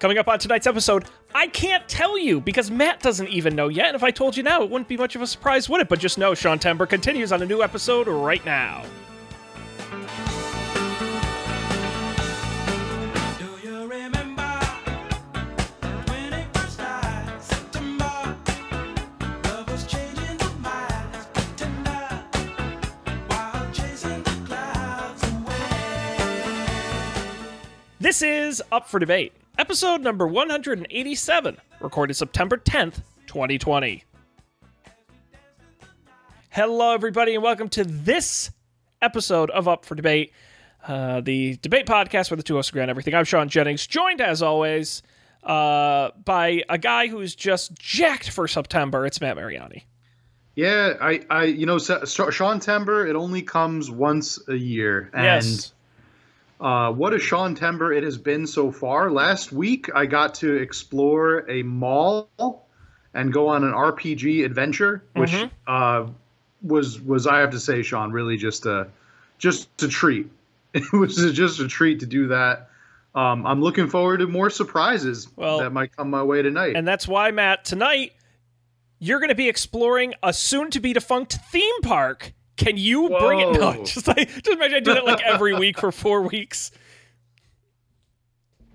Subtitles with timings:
[0.00, 1.04] Coming up on tonight's episode,
[1.34, 3.88] I can't tell you because Matt doesn't even know yet.
[3.88, 5.90] And if I told you now, it wouldn't be much of a surprise, would it?
[5.90, 8.82] But just know Sean Tember continues on a new episode right now.
[28.72, 34.04] Up for Debate, episode number 187, recorded September 10th, 2020.
[36.50, 38.50] Hello, everybody, and welcome to this
[39.02, 40.32] episode of Up for Debate,
[40.86, 43.14] uh, the debate podcast where the two of us agree on everything.
[43.14, 45.02] I'm Sean Jennings, joined as always
[45.42, 49.04] uh, by a guy who's just jacked for September.
[49.04, 49.84] It's Matt Mariani.
[50.54, 52.04] Yeah, I, I, you know, Sean
[52.60, 53.08] Tember.
[53.08, 55.72] It only comes once a year, and Yes.
[56.60, 59.10] Uh, what a Sean Tember it has been so far.
[59.10, 62.28] Last week, I got to explore a mall
[63.14, 65.50] and go on an RPG adventure, which Mhm.
[65.66, 66.06] uh,
[66.62, 68.88] was was I have to say, Sean, really just a
[69.38, 70.28] just a treat.
[70.74, 72.68] It was just a treat to do that.
[73.12, 76.76] Um, I'm looking forward to more surprises Well- that might come my way tonight.
[76.76, 78.12] And that's why, Matt, tonight
[79.00, 82.34] you're going to be exploring a soon to be defunct theme park.
[82.60, 83.52] Can you bring it?
[83.52, 86.70] No, just like just imagine I do that like every week for four weeks.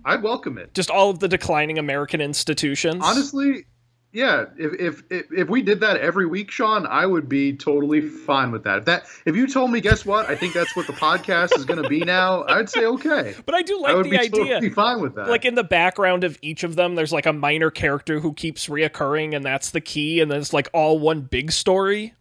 [0.04, 0.74] I welcome it.
[0.74, 3.02] Just all of the declining American institutions.
[3.04, 3.66] Honestly,
[4.12, 4.46] yeah.
[4.58, 8.50] If, if if if we did that every week, Sean, I would be totally fine
[8.50, 8.78] with that.
[8.78, 10.28] If that if you told me, guess what?
[10.28, 12.44] I think that's what the podcast is going to be now.
[12.48, 13.34] I'd say okay.
[13.44, 14.30] but I do I like would the be idea.
[14.30, 15.28] totally fine with that.
[15.28, 18.66] Like in the background of each of them, there's like a minor character who keeps
[18.66, 20.20] reoccurring, and that's the key.
[20.20, 22.14] And then it's like all one big story.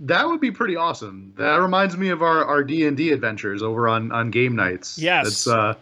[0.00, 1.32] That would be pretty awesome.
[1.36, 4.98] That reminds me of our our D and D adventures over on on game nights.
[4.98, 5.26] Yes.
[5.26, 5.74] It's uh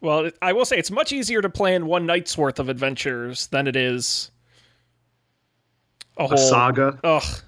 [0.00, 3.66] Well, I will say it's much easier to plan one night's worth of adventures than
[3.66, 4.30] it is
[6.16, 6.98] a a whole saga.
[7.04, 7.40] Ugh,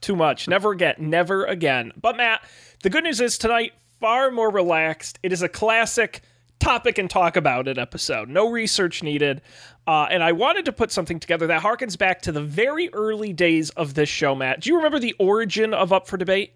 [0.00, 0.48] too much.
[0.48, 0.94] Never again.
[0.98, 1.92] Never again.
[2.00, 2.42] But Matt,
[2.82, 5.18] the good news is tonight far more relaxed.
[5.22, 6.22] It is a classic
[6.58, 8.28] topic and talk about it episode.
[8.28, 9.42] No research needed.
[9.86, 13.32] Uh, and I wanted to put something together that harkens back to the very early
[13.32, 14.60] days of this show, Matt.
[14.60, 16.54] Do you remember the origin of Up for Debate?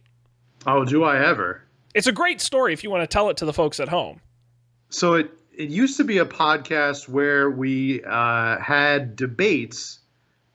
[0.67, 1.63] Oh, do I ever?
[1.95, 4.21] It's a great story if you want to tell it to the folks at home.
[4.91, 9.99] So it it used to be a podcast where we uh, had debates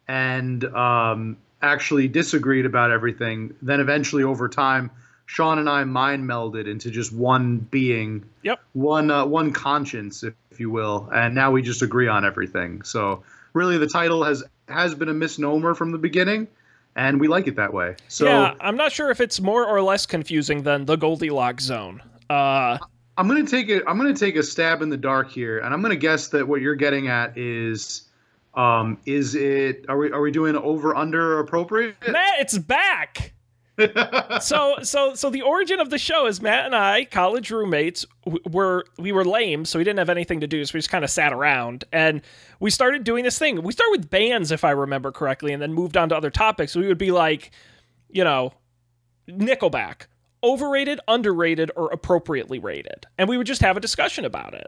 [0.07, 3.53] and um, actually disagreed about everything.
[3.61, 4.91] Then eventually, over time,
[5.25, 8.59] Sean and I mind melded into just one being, Yep.
[8.73, 11.09] one uh, one conscience, if, if you will.
[11.13, 12.83] And now we just agree on everything.
[12.83, 13.23] So
[13.53, 16.47] really, the title has has been a misnomer from the beginning,
[16.95, 17.95] and we like it that way.
[18.07, 22.01] So yeah, I'm not sure if it's more or less confusing than the Goldilocks zone.
[22.29, 22.77] Uh,
[23.17, 23.83] I'm gonna take it.
[23.87, 26.61] I'm gonna take a stab in the dark here, and I'm gonna guess that what
[26.61, 28.03] you're getting at is,
[28.55, 29.85] um, is it?
[29.87, 31.95] Are we are we doing over under appropriate?
[32.07, 33.32] Matt, it's back.
[34.41, 38.43] So so so the origin of the show is Matt and I, college roommates, w-
[38.49, 41.03] were we were lame, so we didn't have anything to do, so we just kind
[41.03, 42.21] of sat around and
[42.59, 43.61] we started doing this thing.
[43.63, 46.75] We started with bands, if I remember correctly, and then moved on to other topics.
[46.75, 47.51] We would be like,
[48.09, 48.53] you know,
[49.27, 50.07] Nickelback,
[50.43, 54.67] overrated, underrated, or appropriately rated, and we would just have a discussion about it.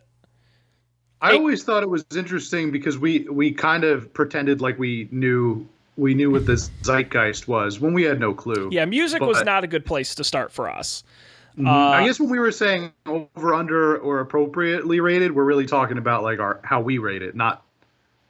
[1.21, 5.67] I always thought it was interesting because we we kind of pretended like we knew
[5.97, 8.69] we knew what this zeitgeist was when we had no clue.
[8.71, 11.03] Yeah, music was not a good place to start for us.
[11.57, 11.67] Mhm.
[11.67, 15.97] Uh, I guess when we were saying over under or appropriately rated, we're really talking
[15.97, 17.64] about like our how we rate it, not.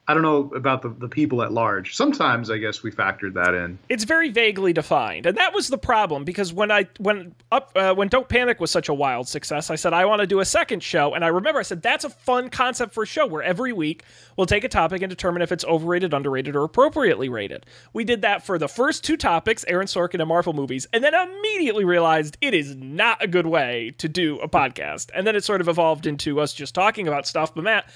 [0.08, 1.96] I don't know about the, the people at large.
[1.96, 3.78] Sometimes I guess we factored that in.
[3.88, 5.26] it's very vaguely defined.
[5.26, 8.70] And that was the problem because when i when up uh, when don't panic was
[8.70, 11.14] such a wild success i said i want to do a second show.
[11.14, 14.04] And i remember i said that's a fun concept for a show where every week
[14.36, 17.66] we'll take a topic and determine if it's overrated underrated or appropriately rated.
[17.92, 21.14] We did that for the first two topics aaron sorkin and marvel movies and then
[21.14, 25.10] immediately realized it is not a good way to do a podcast.
[25.14, 27.54] And then it sort of evolved into us just talking about stuff.
[27.54, 27.88] But matt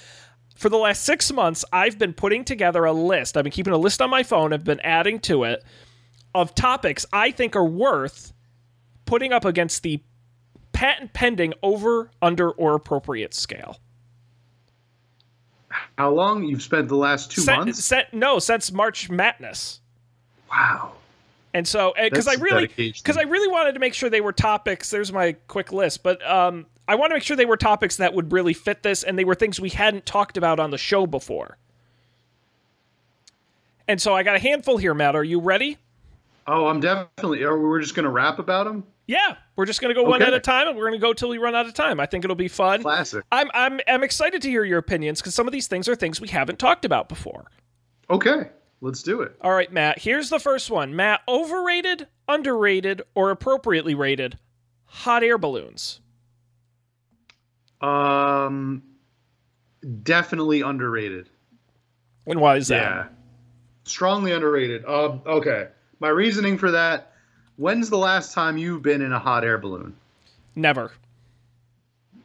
[0.61, 3.35] for the last six months, I've been putting together a list.
[3.35, 4.53] I've been keeping a list on my phone.
[4.53, 5.63] I've been adding to it
[6.35, 8.31] of topics I think are worth
[9.05, 10.03] putting up against the
[10.71, 13.79] patent pending over, under, or appropriate scale.
[15.97, 17.83] How long you've spent the last two Sen- months?
[17.83, 19.81] sen- no, since March Madness.
[20.51, 20.91] Wow.
[21.55, 24.91] And so, because I really, because I really wanted to make sure they were topics.
[24.91, 28.13] There's my quick list, but um, I want to make sure they were topics that
[28.13, 31.07] would really fit this, and they were things we hadn't talked about on the show
[31.07, 31.57] before.
[33.87, 35.15] And so I got a handful here, Matt.
[35.15, 35.77] Are you ready?
[36.47, 37.43] Oh, I'm definitely.
[37.43, 38.83] Or we're just gonna rap about them.
[39.07, 41.37] Yeah, we're just gonna go one at a time, and we're gonna go till we
[41.37, 42.01] run out of time.
[42.01, 42.81] I think it'll be fun.
[42.81, 43.23] Classic.
[43.31, 46.19] I'm I'm I'm excited to hear your opinions because some of these things are things
[46.19, 47.45] we haven't talked about before.
[48.09, 48.49] Okay,
[48.81, 49.33] let's do it.
[49.39, 49.99] All right, Matt.
[49.99, 50.93] Here's the first one.
[50.93, 54.37] Matt, overrated, underrated, or appropriately rated
[54.87, 56.00] hot air balloons?
[57.81, 58.83] Um,
[60.03, 61.29] definitely underrated.
[62.27, 62.81] And why is that?
[62.81, 63.07] Yeah,
[63.83, 64.85] strongly underrated.
[64.85, 65.67] Um, okay,
[65.99, 67.13] my reasoning for that.
[67.57, 69.95] When's the last time you've been in a hot air balloon?
[70.55, 70.91] Never.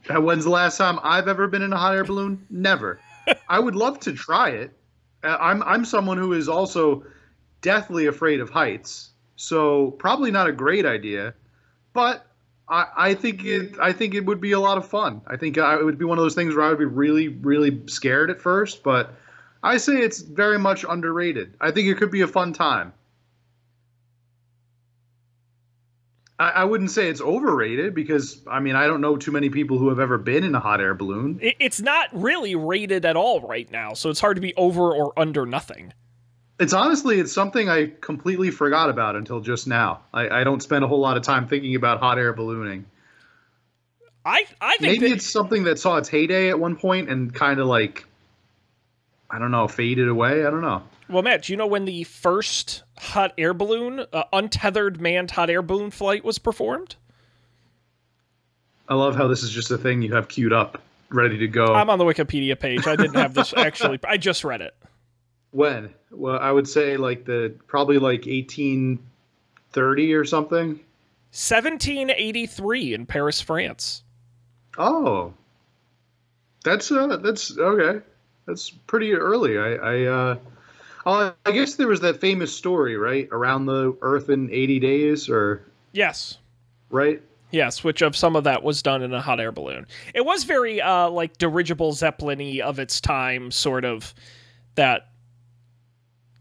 [0.09, 2.45] Uh, When's the last time I've ever been in a hot air balloon?
[2.49, 2.99] Never.
[3.49, 4.71] I would love to try it.
[5.23, 7.03] Uh, I'm I'm someone who is also
[7.61, 11.33] deathly afraid of heights, so probably not a great idea.
[11.93, 12.25] But
[12.69, 15.21] I, think it I think it would be a lot of fun.
[15.27, 17.29] I think I, it would be one of those things where I would be really
[17.29, 19.13] really scared at first, but
[19.63, 21.53] I say it's very much underrated.
[21.61, 22.93] I think it could be a fun time.
[26.39, 29.77] I, I wouldn't say it's overrated because I mean I don't know too many people
[29.77, 31.39] who have ever been in a hot air balloon.
[31.41, 34.93] It- It's not really rated at all right now, so it's hard to be over
[34.93, 35.93] or under nothing.
[36.59, 40.01] It's honestly it's something I completely forgot about until just now.
[40.13, 42.85] I, I don't spend a whole lot of time thinking about hot air ballooning.
[44.25, 47.33] I I think Maybe that, it's something that saw its heyday at one point and
[47.33, 48.05] kind of like
[49.29, 50.45] I don't know faded away.
[50.45, 50.83] I don't know.
[51.09, 55.49] well, Matt, do you know when the first hot air balloon, uh, untethered manned hot
[55.49, 56.95] air balloon flight was performed?
[58.89, 61.73] I love how this is just a thing you have queued up, ready to go.
[61.73, 62.87] I'm on the Wikipedia page.
[62.87, 63.99] I didn't have this actually.
[64.07, 64.75] I just read it.
[65.51, 65.93] When?
[66.11, 70.67] Well, I would say like the probably like 1830 or something.
[71.31, 74.03] 1783 in Paris, France.
[74.77, 75.33] Oh,
[76.63, 78.03] that's uh, that's okay.
[78.45, 79.57] That's pretty early.
[79.57, 80.37] I, I, uh,
[81.05, 85.29] oh, I guess there was that famous story, right, around the Earth in 80 days,
[85.29, 86.37] or Yes.
[86.89, 87.21] right?
[87.51, 89.85] Yes, which of some of that was done in a hot air balloon.
[90.13, 94.13] It was very uh like dirigible zeppelin-y of its time, sort of
[94.75, 95.09] that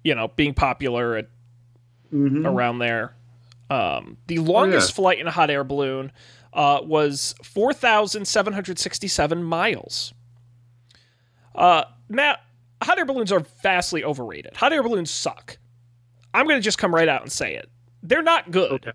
[0.06, 1.26] you know, being popular at
[2.14, 2.47] Mm-hmm.
[2.47, 3.17] around there.
[3.69, 6.12] Um the longest flight in a hot air balloon
[6.53, 10.14] uh was 4767 miles.
[11.55, 12.41] Uh Matt,
[12.82, 14.55] hot air balloons are vastly overrated.
[14.56, 15.58] Hot air balloons suck.
[16.32, 17.69] I'm going to just come right out and say it.
[18.02, 18.70] They're not good.
[18.73, 18.93] Okay.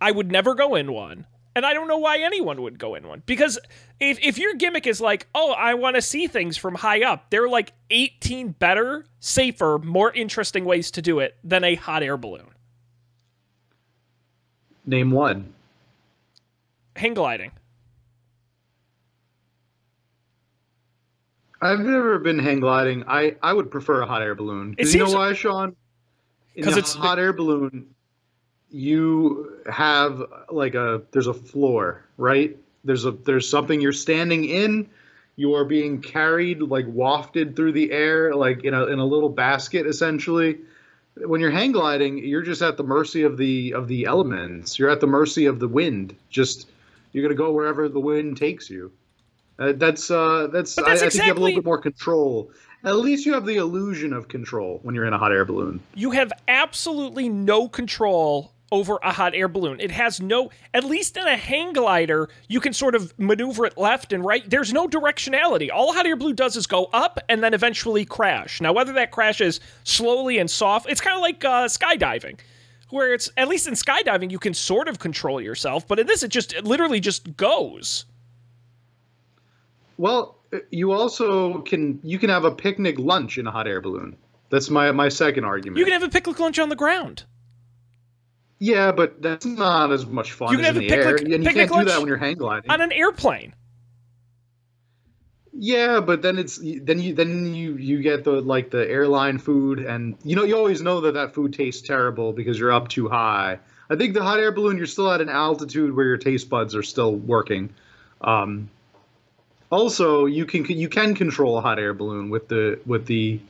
[0.00, 1.26] I would never go in one.
[1.56, 3.22] And I don't know why anyone would go in one.
[3.24, 3.58] Because
[3.98, 7.30] if, if your gimmick is like, oh, I want to see things from high up,
[7.30, 12.02] there are like 18 better, safer, more interesting ways to do it than a hot
[12.02, 12.48] air balloon.
[14.84, 15.54] Name one.
[16.94, 17.52] Hang gliding.
[21.62, 23.02] I've never been hang gliding.
[23.08, 24.72] I, I would prefer a hot air balloon.
[24.72, 25.74] It Because you know why, Sean?
[26.54, 27.94] In 'Cause a it's- hot air balloon,
[28.70, 32.56] you have like a there's a floor, right?
[32.84, 34.88] There's a there's something you're standing in.
[35.36, 39.28] You are being carried like wafted through the air, like in a in a little
[39.28, 40.58] basket, essentially.
[41.16, 44.78] When you're hang gliding, you're just at the mercy of the of the elements.
[44.78, 46.14] You're at the mercy of the wind.
[46.30, 46.68] Just
[47.12, 48.92] you're gonna go wherever the wind takes you.
[49.58, 52.50] Uh, that's uh, that's, that's I, I think you have a little bit more control.
[52.84, 55.80] At least you have the illusion of control when you're in a hot air balloon.
[55.94, 59.80] You have absolutely no control over a hot air balloon.
[59.80, 63.78] It has no, at least in a hang glider, you can sort of maneuver it
[63.78, 64.48] left and right.
[64.48, 65.70] There's no directionality.
[65.72, 68.60] All hot air balloon does is go up and then eventually crash.
[68.60, 72.38] Now, whether that crashes slowly and soft, it's kind of like uh, skydiving.
[72.90, 76.22] Where it's at least in skydiving you can sort of control yourself, but in this
[76.22, 78.04] it just it literally just goes.
[79.98, 80.36] Well,
[80.70, 84.16] you also can you can have a picnic lunch in a hot air balloon.
[84.50, 85.78] That's my my second argument.
[85.78, 87.24] You can have a picnic lunch on the ground.
[88.58, 91.16] Yeah, but that's not as much fun You can as have in a the air,
[91.16, 92.70] picnic- and you can't do that when you're hang gliding.
[92.70, 93.54] On an airplane.
[95.58, 99.78] Yeah, but then it's then you then you you get the like the airline food,
[99.78, 103.08] and you know you always know that that food tastes terrible because you're up too
[103.08, 103.58] high.
[103.88, 106.74] I think the hot air balloon you're still at an altitude where your taste buds
[106.74, 107.72] are still working.
[108.20, 108.68] Um,
[109.70, 113.40] also, you can you can control a hot air balloon with the with the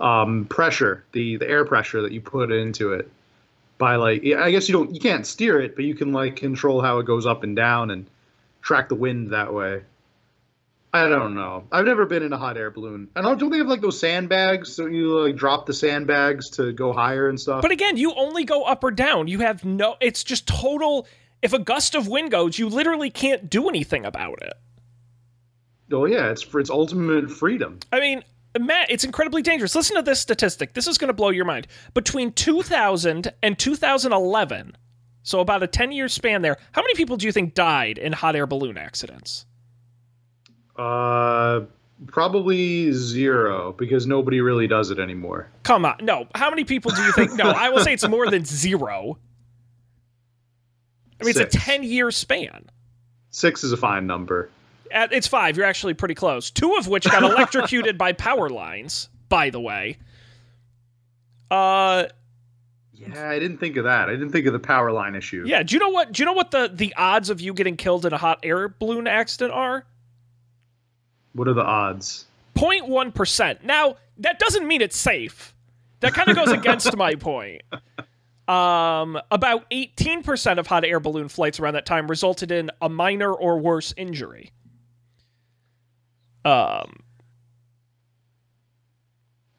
[0.00, 3.08] um, pressure, the the air pressure that you put into it.
[3.80, 6.80] By like, I guess you don't you can't steer it, but you can like control
[6.80, 8.06] how it goes up and down and
[8.62, 9.82] track the wind that way.
[10.92, 11.64] I don't know.
[11.72, 13.08] I've never been in a hot air balloon.
[13.14, 13.38] And I don't.
[13.38, 14.72] Don't they have like those sandbags?
[14.74, 17.62] So you like drop the sandbags to go higher and stuff.
[17.62, 19.28] But again, you only go up or down.
[19.28, 19.96] You have no.
[20.00, 21.06] It's just total.
[21.42, 24.52] If a gust of wind goes, you literally can't do anything about it.
[25.92, 27.78] oh yeah, it's for its ultimate freedom.
[27.92, 28.22] I mean,
[28.58, 29.74] Matt, it's incredibly dangerous.
[29.74, 30.74] Listen to this statistic.
[30.74, 31.66] This is going to blow your mind.
[31.94, 34.76] Between 2000 and 2011,
[35.22, 36.56] So about a 10 year span there.
[36.72, 39.46] How many people do you think died in hot air balloon accidents?
[40.76, 41.60] Uh,
[42.06, 45.48] probably zero because nobody really does it anymore.
[45.62, 45.96] Come on.
[46.00, 46.26] No.
[46.34, 47.34] How many people do you think?
[47.34, 49.18] No, I will say it's more than zero.
[51.20, 51.54] I mean, Six.
[51.54, 52.64] it's a 10 year span.
[53.30, 54.50] Six is a fine number.
[54.94, 55.56] Uh, It's five.
[55.56, 56.50] You're actually pretty close.
[56.50, 59.98] Two of which got electrocuted by power lines, by the way.
[61.50, 62.04] Uh,
[62.92, 64.08] Yeah, I didn't think of that.
[64.08, 65.44] I didn't think of the power line issue.
[65.46, 65.62] yeah.
[65.62, 66.12] Do you know what?
[66.12, 68.68] Do you know what the the odds of you getting killed in a hot air
[68.68, 69.84] balloon accident are?
[71.32, 72.26] What are the odds?
[72.56, 73.64] 0.1 percent.
[73.64, 75.54] Now that doesn't mean it's safe.
[76.00, 77.62] That kind of goes against my point.
[78.48, 83.32] Um, about 18% of hot air balloon flights around that time resulted in a minor
[83.32, 84.50] or worse injury.
[86.44, 87.00] Um,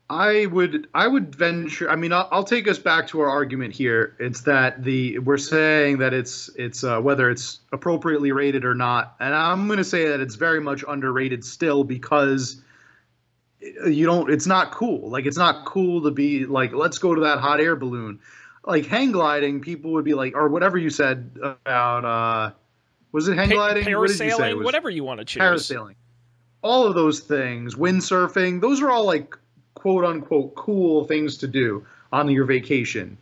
[0.10, 1.90] I would I would venture.
[1.90, 4.16] I mean, I'll, I'll take us back to our argument here.
[4.20, 9.16] It's that the we're saying that it's it's uh, whether it's appropriately rated or not,
[9.22, 12.62] and I'm going to say that it's very much underrated still because
[13.62, 14.30] you don't.
[14.30, 15.10] It's not cool.
[15.10, 18.20] Like it's not cool to be like let's go to that hot air balloon.
[18.66, 22.04] Like hang gliding, people would be like, or whatever you said about.
[22.04, 22.52] uh
[23.14, 23.86] Was it hang gliding?
[23.98, 24.38] What did you say?
[24.38, 25.42] Parasailing, was- whatever you want to choose.
[25.42, 25.96] parasailing,
[26.62, 29.38] all of those things, windsurfing, those are all like
[29.74, 33.18] quote unquote cool things to do on your vacation.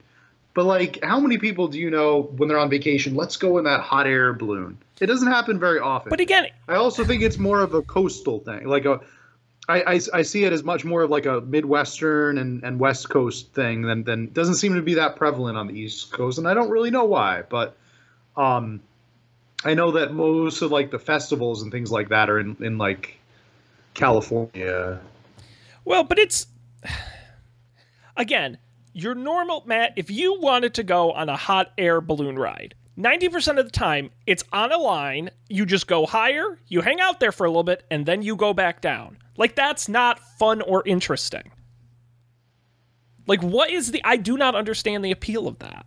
[0.53, 3.15] But like, how many people do you know when they're on vacation?
[3.15, 4.77] Let's go in that hot air balloon.
[5.00, 6.10] It doesn't happen very often.
[6.10, 9.00] But again, I also think it's more of a coastal thing, like a.
[9.69, 13.08] I, I, I see it as much more of like a midwestern and, and west
[13.10, 16.48] coast thing than than doesn't seem to be that prevalent on the east coast, and
[16.48, 17.77] I don't really know why, but
[18.36, 18.81] um,
[19.63, 22.79] I know that most of like the festivals and things like that are in, in
[22.79, 23.19] like
[24.00, 25.00] California.
[25.84, 26.48] Well, but it's
[28.18, 28.58] again,
[28.94, 33.60] your normal Matt, if you wanted to go on a hot air balloon ride, 90%
[33.60, 37.32] of the time it's on a line, you just go higher, you hang out there
[37.32, 39.18] for a little bit and then you go back down.
[39.38, 41.51] Like that's not fun or interesting.
[43.27, 45.86] Like what is the I do not understand the appeal of that.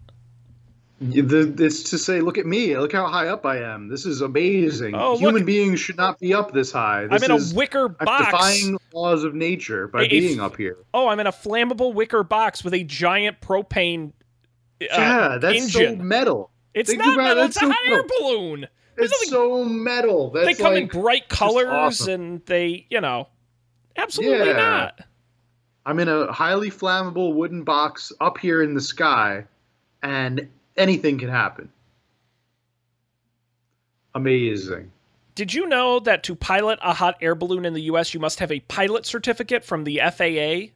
[1.10, 3.88] The, it's to say, look at me, look how high up I am.
[3.88, 4.94] This is amazing.
[4.94, 5.46] Oh, Human look.
[5.46, 7.06] beings should not be up this high.
[7.06, 8.26] This I'm in a is, wicker I'm box.
[8.26, 10.76] defying laws of nature by If- being up here.
[10.94, 14.12] Oh, I'm in a flammable wicker box with a giant propane
[14.80, 16.50] uh, yeah, that's so metal.
[16.74, 18.68] it's think not it, metal, it's that's a so hot air balloon.
[18.98, 20.30] It's so metal.
[20.30, 22.12] That's they come in like, bright colors awesome.
[22.20, 23.28] and they, you know,
[23.96, 24.52] absolutely Yeah.
[24.54, 25.00] not.
[25.86, 29.44] I'm in a highly flammable wooden box up here in the sky,
[30.02, 31.70] and anything can happen.
[34.14, 34.90] Amazing.
[35.34, 38.40] Did you know that to pilot a hot air balloon in the U.S., you must
[38.40, 40.72] have a pilot certificate from the FAA?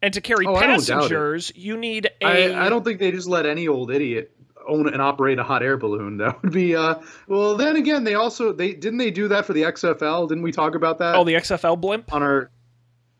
[0.00, 1.00] And to carry Oh, I don't doubt it.
[1.02, 2.52] passengers, you need a.
[2.54, 4.30] I, I don't think they just let any old idiot
[4.68, 6.16] own and operate a hot air balloon.
[6.18, 9.52] That would be uh well then again they also they didn't they do that for
[9.54, 10.28] the XFL?
[10.28, 12.12] Didn't we talk about that Oh, the XFL blimp.
[12.12, 12.50] on our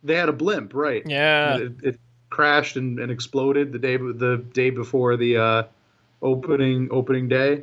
[0.02, 1.02] they had a blimp, right.
[1.06, 1.56] Yeah.
[1.56, 2.00] It, it
[2.34, 5.62] crashed and, and exploded the day the day before the uh
[6.20, 7.62] opening opening day.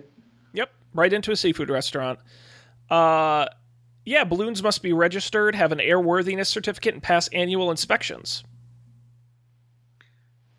[0.53, 2.19] Yep, right into a seafood restaurant.
[2.89, 3.47] Uh,
[4.05, 8.43] yeah, balloons must be registered, have an airworthiness certificate, and pass annual inspections.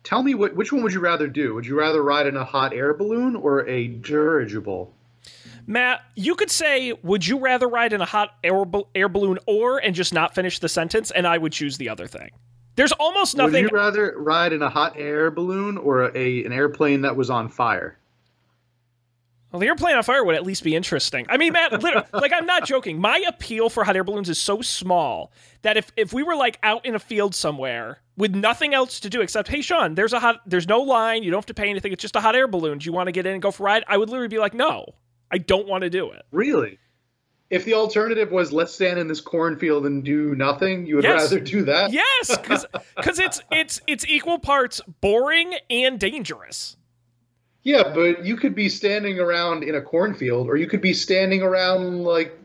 [0.03, 1.55] Tell me what which one would you rather do?
[1.55, 4.93] Would you rather ride in a hot air balloon or a dirigible?
[5.65, 9.79] Matt, you could say, "Would you rather ride in a hot air, air balloon or?"
[9.79, 12.31] and just not finish the sentence, and I would choose the other thing.
[12.75, 13.63] There's almost nothing.
[13.63, 17.29] Would you rather ride in a hot air balloon or a an airplane that was
[17.29, 17.97] on fire?
[19.51, 21.27] Well, the airplane on fire would at least be interesting.
[21.29, 22.99] I mean, Matt, literally, like I'm not joking.
[22.99, 26.57] My appeal for hot air balloons is so small that if if we were like
[26.63, 30.19] out in a field somewhere with nothing else to do except, hey, Sean, there's a
[30.19, 31.91] hot, there's no line, you don't have to pay anything.
[31.93, 32.79] It's just a hot air balloon.
[32.79, 33.83] Do you want to get in and go for a ride?
[33.87, 34.95] I would literally be like, no,
[35.31, 36.23] I don't want to do it.
[36.31, 36.79] Really?
[37.53, 41.23] If the alternative was let's stand in this cornfield and do nothing, you would Yes.
[41.31, 41.91] rather do that?
[41.91, 42.65] Yes, because
[43.19, 46.77] it's it's it's equal parts boring and dangerous.
[47.61, 51.41] Yeah, but you could be standing around in a cornfield, or you could be standing
[51.41, 52.37] around like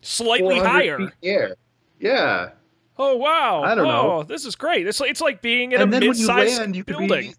[0.00, 0.98] Slightly higher.
[0.98, 1.56] feet in the air.
[2.00, 2.50] Yeah,
[2.98, 3.62] Oh wow!
[3.64, 4.12] I don't know.
[4.18, 4.86] Oh, this is great.
[4.86, 7.34] It's like, it's like being in and a then when you mid-sized land, building.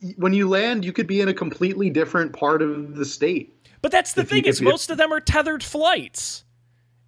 [0.00, 0.14] be.
[0.16, 3.61] When you land, you could be in a completely different part of the state.
[3.82, 6.44] But that's the If thing if is you- most of them are tethered flights.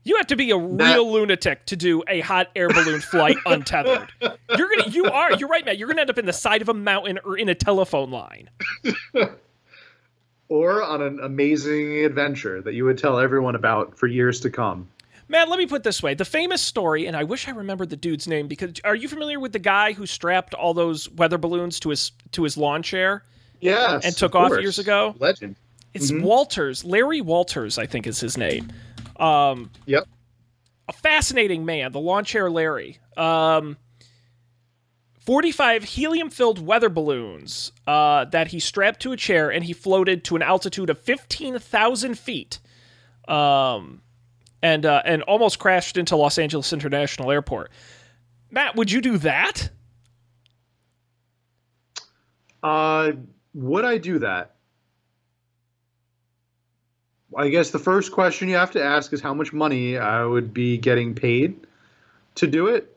[0.07, 3.39] You have to be a That- real lunatic to do a hot air balloon flight
[3.47, 4.13] untethered.
[4.21, 5.79] You're gonna you are you're right, Matt.
[5.79, 8.51] You're gonna end up in the side of a mountain or in a telephone line.
[10.49, 14.89] Or on an amazing adventure that you would tell everyone about for years to come.
[15.27, 16.13] Matt, let me put it this way.
[16.13, 19.41] The famous story, and I wish I remembered the dude's name because are you familiar
[19.41, 23.25] with the guy who strapped all those weather balloons to his to his lawn chair?
[23.61, 24.61] Yes, and took of off course.
[24.63, 25.15] years ago.
[25.19, 25.57] Legend.
[25.95, 26.23] It's Mhm.
[26.23, 28.71] Walters, Larry Walters, I think is his name.
[29.17, 30.07] Um, Yep.
[30.89, 32.99] a fascinating man, the lawn chair Larry.
[33.17, 33.77] Um,
[35.21, 40.25] 45 helium filled weather balloons uh, that he strapped to a chair and he floated
[40.25, 42.59] to an altitude of 15,000 feet
[43.29, 44.03] um,
[44.61, 47.71] and, uh, and almost crashed into Los Angeles International Airport.
[48.51, 49.71] Matt, would you do that?
[52.63, 53.13] Uh,
[53.55, 54.54] would I do that?
[57.37, 60.55] I guess the first question you have to ask is how much money I would
[60.55, 61.67] be getting paid
[62.37, 62.91] to do it.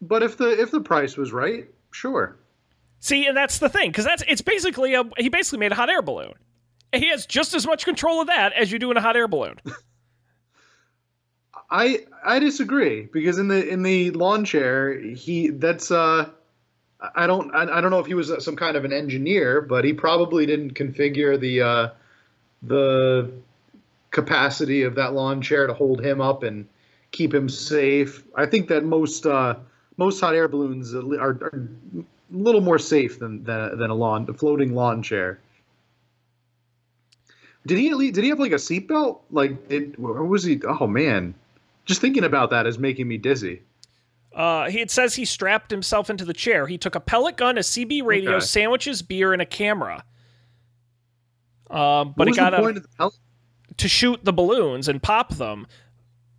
[0.00, 2.36] But if the if the price was right, sure.
[3.00, 5.90] See, and that's the thing, because that's it's basically a he basically made a hot
[5.90, 6.34] air balloon.
[6.92, 9.28] He has just as much control of that as you do in a hot air
[9.28, 9.56] balloon.
[11.70, 16.28] I I disagree because in the in the lawn chair he that's uh
[17.14, 19.84] I don't I, I don't know if he was some kind of an engineer but
[19.84, 21.88] he probably didn't configure the uh
[22.62, 23.30] the
[24.10, 26.66] capacity of that lawn chair to hold him up and
[27.12, 28.24] keep him safe.
[28.34, 29.54] I think that most uh
[29.96, 31.30] most hot air balloons are, are
[31.98, 35.38] a little more safe than than, than a lawn a floating lawn chair.
[37.66, 39.20] Did he at least, did he have like a seatbelt?
[39.30, 40.60] Like it, or was he?
[40.66, 41.34] Oh man,
[41.84, 43.62] just thinking about that is making me dizzy.
[44.34, 46.66] Uh, he, it says he strapped himself into the chair.
[46.68, 48.44] He took a pellet gun, a CB radio, Okay.
[48.46, 50.04] sandwiches, beer, and a camera.
[51.70, 53.14] Um, but was got a, of
[53.76, 55.66] to shoot the balloons and pop them.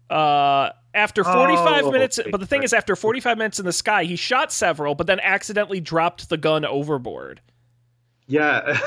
[0.10, 3.72] Uh, after 45 Oh, minutes, okay, but the thing is, after 45 minutes in the
[3.72, 7.40] sky, he shot several, but then accidentally dropped the gun overboard.
[8.28, 8.78] Yeah.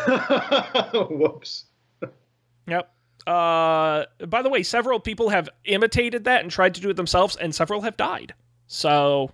[1.10, 1.64] Whoops.
[2.66, 2.90] Yep.
[3.26, 7.36] Uh, by the way, several people have imitated that and tried to do it themselves,
[7.36, 8.34] and several have died.
[8.66, 9.30] So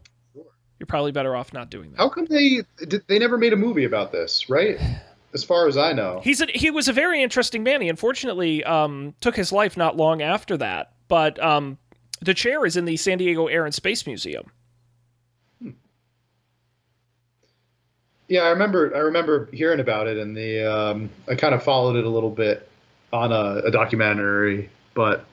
[0.78, 1.98] you're probably better off not doing that.
[1.98, 4.48] How come they did, they never made a movie about this?
[4.48, 4.78] Right.
[5.32, 6.20] As far as I know.
[6.25, 7.80] He's a, he was a very interesting man.
[7.80, 10.92] He unfortunately um, took his life not long after that.
[11.06, 11.78] But um,
[12.21, 14.50] the chair is in the San Diego Air and Space Museum.
[18.28, 18.95] Yeah, I remember.
[18.95, 22.30] I remember hearing about it, and the um, I kind of followed it a little
[22.30, 22.69] bit
[23.12, 25.25] on a, a documentary, but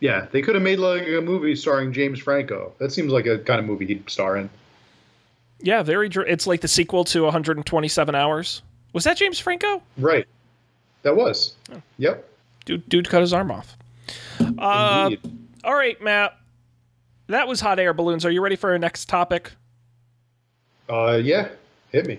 [0.00, 2.74] yeah, they could have made like a movie starring James Franco.
[2.78, 4.50] That seems like a kind of movie he'd star in.
[5.60, 6.08] Yeah, very.
[6.08, 8.62] dr- It's like the sequel to 127 Hours.
[8.92, 9.82] Was that James Franco?
[9.98, 10.26] Right.
[11.02, 11.54] That was.
[11.98, 12.28] Yep.
[12.64, 13.76] Dude, dude cut his arm off.
[14.58, 15.10] Uh,
[15.64, 16.36] all right, Matt.
[17.28, 18.24] That was hot air balloons.
[18.24, 19.52] Are you ready for our next topic?
[20.88, 21.48] Uh, yeah.
[21.92, 22.18] Hit me.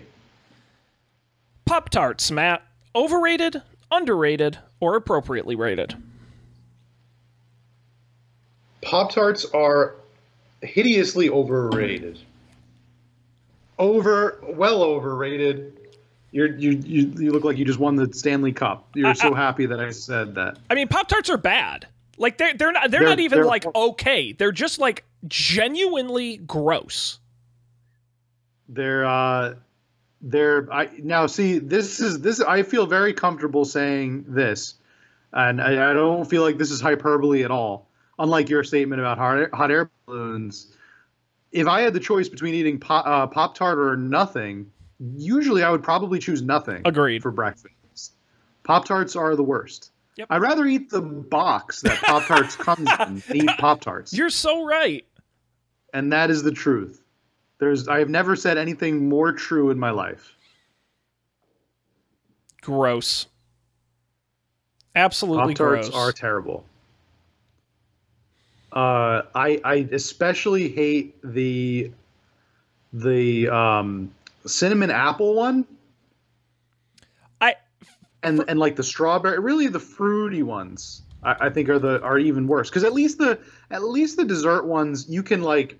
[1.65, 2.63] Pop Tarts, Matt.
[2.95, 5.95] Overrated, underrated, or appropriately rated?
[8.81, 9.95] Pop Tarts are
[10.61, 12.19] hideously overrated.
[13.77, 15.73] Over, well overrated.
[16.31, 18.87] You're, you, you, you look like you just won the Stanley Cup.
[18.95, 20.57] You're I- so happy that I said that.
[20.69, 21.87] I mean, Pop Tarts are bad.
[22.17, 24.31] Like they're they're not they're, They're- not even they're- like okay.
[24.31, 27.19] They're just like genuinely gross.
[28.69, 29.55] They're, uh,
[30.21, 34.75] they're, I, now see, this is, this, I feel very comfortable saying this,
[35.33, 37.87] and I, I don't feel like this is hyperbole at all.
[38.17, 40.73] Unlike your statement about hot air, hot air balloons,
[41.55, 45.69] if I had the choice between eating pop, uh, Pop Tart or nothing, usually I
[45.71, 46.81] would probably choose nothing.
[46.85, 47.21] Agreed.
[47.21, 48.13] For breakfast,
[48.63, 49.91] Pop Tarts are the worst.
[50.17, 50.27] Yep.
[50.29, 54.29] I'd rather eat the box that Pop Tarts comes in than eat Pop Tarts, You're
[54.29, 55.05] so right.
[55.93, 57.01] and that is the truth.
[57.57, 60.35] There's, I have never said anything more true in my life.
[62.61, 63.27] Gross.
[64.95, 65.95] Absolutely Pop Tarts gross.
[66.09, 66.65] are terrible.
[68.75, 71.91] Uh, I I especially hate the
[72.91, 74.13] the um,
[74.45, 75.65] cinnamon apple one.
[77.39, 77.55] I
[78.21, 81.03] and and like the strawberry, really the fruity ones.
[81.23, 83.39] I, I think are the are even worse because at least the
[83.71, 85.79] at least the dessert ones you can like.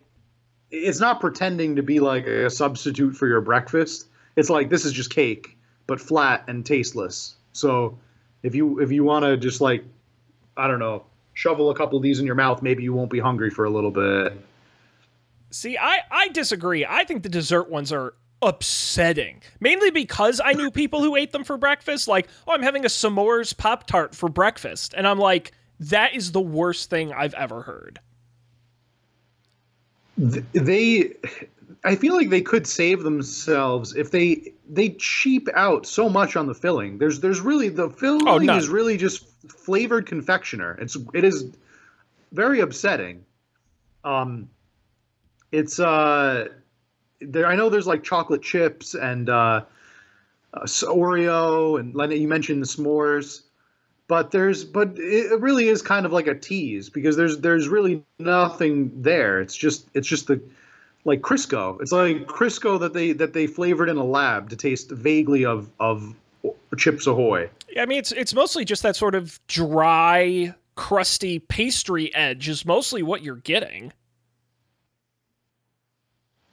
[0.72, 4.08] It's not pretending to be like a substitute for your breakfast.
[4.38, 7.36] It's like this is just cake, but flat and tasteless.
[7.52, 7.98] So
[8.42, 9.84] if you if you want to just like
[10.56, 11.04] I don't know
[11.36, 13.70] shovel a couple of these in your mouth, maybe you won't be hungry for a
[13.70, 14.34] little bit.
[15.52, 15.78] see.
[15.78, 16.86] I I disagree.
[16.86, 19.42] I think the dessert ones are upsetting.
[19.60, 22.08] Mainly because I knew people who ate them for breakfast.
[22.08, 26.32] Like, oh, I'm having a s'mores pop tart for breakfast, and I'm like, that is
[26.32, 28.00] the worst thing I've ever heard.
[30.18, 31.12] They
[31.86, 36.48] i feel like they could save themselves if they they cheap out so much on
[36.48, 41.24] the filling there's there's really the filling Oh, is really just flavored confectioner it's it
[41.24, 41.46] is
[42.32, 43.24] very upsetting
[44.04, 44.50] um
[45.52, 46.48] it's uh
[47.22, 47.48] there.
[47.48, 49.62] I know there's like chocolate chips and uh,
[50.54, 53.42] uh, Oreo and Lenny, you mentioned the s'mores,
[54.08, 58.04] but there's but it really is kind of like a tease because there's there's really
[58.20, 59.42] nothing there.
[59.42, 60.42] It's just it's just the
[61.06, 61.80] like Crisco.
[61.82, 65.70] It's like Crisco that they that they flavored in a lab to taste vaguely of
[65.80, 66.14] of
[66.78, 67.50] Chips Ahoy.
[67.70, 72.66] Yeah, I mean, it's it's mostly just that sort of dry, crusty pastry edge is
[72.66, 73.94] mostly what you're getting.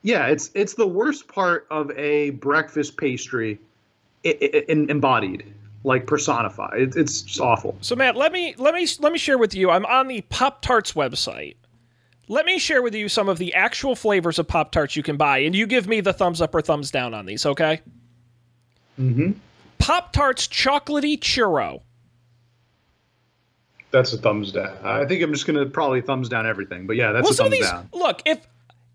[0.03, 3.59] Yeah, it's it's the worst part of a breakfast pastry,
[4.25, 5.45] i i in, embodied,
[5.85, 6.75] like personified.
[6.81, 7.77] It, it's just awful.
[7.81, 9.71] So Matt, let me let me let me share with you.
[9.71, 11.55] I'm on the Pop Tarts website.
[12.33, 15.18] Let me share with you some of the actual flavors of Pop Tarts you can
[15.18, 17.83] buy, and you give me the thumbs up or thumbs down on these, okay?
[18.99, 19.33] Mm-hmm.
[19.77, 21.83] Pop Tarts chocolatey churro.
[23.90, 24.75] That's a thumbs down.
[24.83, 26.87] I think I'm just gonna probably thumbs down everything.
[26.87, 27.88] But yeah, that's well, a some of thumbs these down.
[27.92, 28.47] look if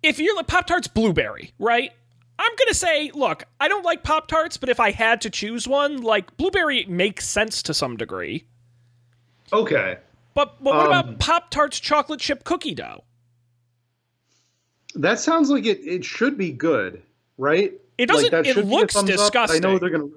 [0.02, 1.92] if you're like Pop Tarts blueberry, right?
[2.40, 5.68] I'm gonna say, look, I don't like Pop Tarts, but if I had to choose
[5.68, 8.48] one, like blueberry makes sense to some degree.
[9.54, 9.98] Okay,
[10.34, 13.04] But but what Um, about Pop Tarts chocolate chip cookie dough?
[14.98, 15.80] That sounds like it.
[15.80, 17.02] It should be good,
[17.38, 17.74] right?
[17.98, 18.32] It doesn't.
[18.32, 19.06] Like, it should be a looks up.
[19.06, 19.66] disgusting.
[19.66, 20.10] I know they're gonna.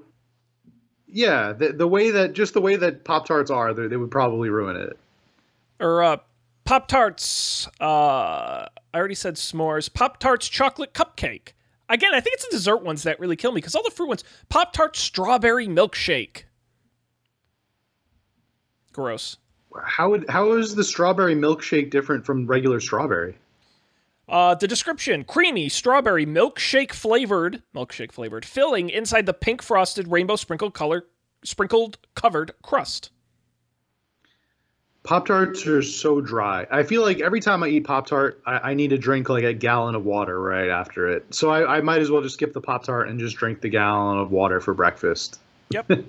[1.06, 4.48] Yeah, the, the way that just the way that Pop Tarts are, they would probably
[4.48, 4.98] ruin it.
[5.80, 6.16] or uh,
[6.64, 7.66] Pop Tarts.
[7.80, 9.92] Uh, I already said s'mores.
[9.92, 11.52] Pop Tarts chocolate cupcake.
[11.88, 14.08] Again, I think it's the dessert ones that really kill me because all the fruit
[14.08, 14.24] ones.
[14.48, 16.44] Pop Tart strawberry milkshake.
[18.92, 19.36] Gross.
[19.84, 23.36] How would how is the strawberry milkshake different from regular strawberry?
[24.30, 30.36] Uh, the description: creamy strawberry milkshake flavored, milkshake flavored filling inside the pink frosted rainbow
[30.36, 31.06] sprinkled color,
[31.44, 33.10] sprinkled covered crust.
[35.02, 36.66] Pop Tarts are so dry.
[36.70, 39.44] I feel like every time I eat Pop Tart, I, I need to drink like
[39.44, 41.34] a gallon of water right after it.
[41.34, 43.70] So I, I might as well just skip the Pop Tart and just drink the
[43.70, 45.40] gallon of water for breakfast.
[45.70, 45.90] Yep.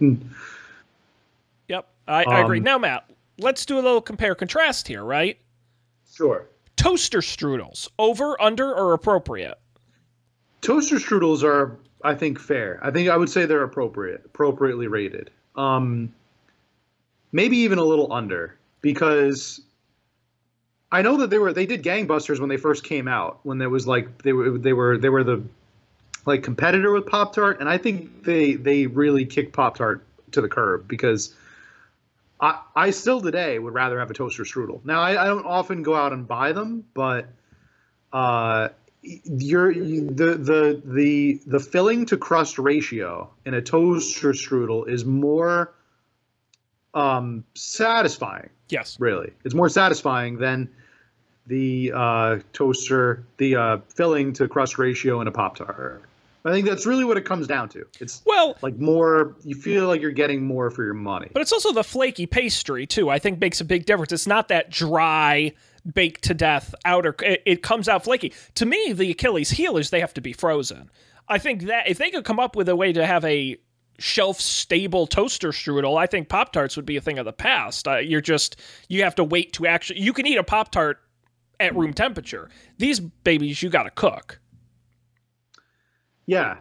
[1.70, 2.58] Yep, I, I agree.
[2.58, 5.40] Um, Now, Matt, let's do a little compare contrast here, right?
[6.12, 6.46] Sure.
[6.82, 9.60] Toaster strudels, over, under, or appropriate?
[10.62, 12.80] Toaster strudels are, I think, fair.
[12.82, 15.30] I think I would say they're appropriate, appropriately rated.
[15.56, 16.12] Um,
[17.32, 19.62] maybe even a little under because
[20.92, 23.70] I know that they were they did gangbusters when they first came out when there
[23.70, 25.44] was like they were they were they were the
[26.26, 30.42] like competitor with Pop Tart, and I think they they really kicked Pop Tart to
[30.42, 31.36] the curb because
[32.42, 34.84] I I still today would rather have a toaster strudel.
[34.84, 37.28] Now I, I don't often go out and buy them, but
[38.12, 38.70] uh,
[39.02, 45.06] you're you, the the the the filling to crust ratio in a toaster strudel is
[45.06, 45.74] more
[46.94, 48.98] um, satisfying Yes.
[49.00, 49.34] really.
[49.44, 50.70] It's more satisfying than
[51.48, 56.04] the uh, toaster, the uh, filling to crust ratio in a Pop Tart.
[56.44, 57.86] I think that's really what it comes down to.
[58.00, 61.28] It's Well, like more, you feel like you're getting more for your money.
[61.34, 63.10] but it's also the flaky pastry too.
[63.10, 64.12] I think makes a big difference.
[64.12, 65.54] It's not that dry,
[65.94, 67.16] baked to death outer.
[67.22, 68.34] It, it comes out flaky.
[68.56, 70.90] To me, the Achilles heel is they have to be frozen.
[71.28, 73.58] I think that if they could come up with a way to have a
[74.00, 77.88] shelf stable toaster strudel, I think Pop Tarts would be a thing of the past.
[77.88, 80.02] Uh, you're just you have to wait to actually.
[80.02, 80.98] You can eat a Pop Tart
[81.60, 82.50] at room temperature.
[82.80, 84.40] These babies, you got to cook.
[86.32, 86.60] Yeah.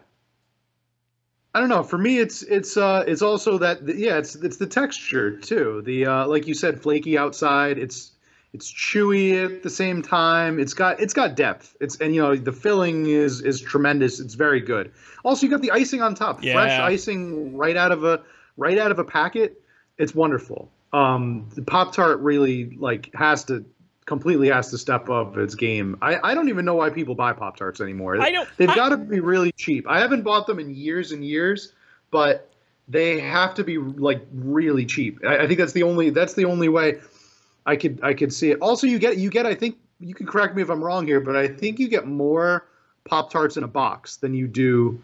[1.54, 1.84] I don't know.
[1.84, 5.82] For me, it's it's uh it's also that yeah it's it's the texture too.
[5.82, 7.78] The uh, like you said, flaky outside.
[7.78, 8.10] It's
[8.52, 10.58] it's chewy at the same time.
[10.58, 11.76] It's got it's got depth.
[11.80, 14.18] It's and you know the filling is is tremendous.
[14.18, 14.90] It's very good.
[15.24, 18.22] Also, you got the icing on top, fresh icing right out of a
[18.56, 19.62] right out of a packet.
[19.98, 20.68] It's wonderful.
[20.92, 23.64] Um, the Pop Tart really like has to
[24.06, 25.96] completely has to step up its game.
[26.02, 28.14] I, I don't even know why people buy Pop Tarts anymore.
[28.14, 29.86] I don't- They've got to be really cheap.
[29.88, 31.72] I haven't bought them in years and years,
[32.10, 32.50] but
[32.88, 35.20] they have to be like really cheap.
[35.24, 36.98] I, I think that's the only that's the only way
[37.66, 38.58] I could I could see it.
[38.60, 41.20] Also, you get you get I think you can correct me if I'm wrong here,
[41.20, 42.66] but I think you get more
[43.04, 45.00] Pop Tarts in a box than you do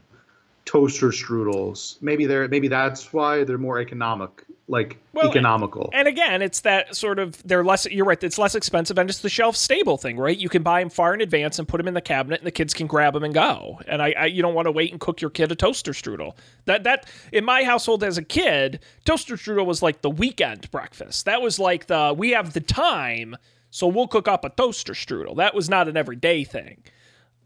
[0.66, 1.96] toaster strudels.
[2.02, 5.88] Maybe they're maybe that's why they're more economic, like Well, economical.
[5.94, 7.86] And again, it's that sort of they're less.
[7.86, 8.22] You're right.
[8.22, 10.36] It's less expensive, and it's the shelf stable thing, right?
[10.36, 12.50] You can buy them far in advance and put them in the cabinet, and the
[12.50, 13.80] kids can grab them and go.
[13.86, 16.36] And I, I you don't want to wait and cook your kid a toaster strudel.
[16.66, 21.24] That that in my household as a kid, toaster strudel was like the weekend breakfast.
[21.24, 23.36] That was like the we have the time,
[23.70, 25.36] so we'll cook up a toaster strudel.
[25.36, 26.82] That was not an everyday thing.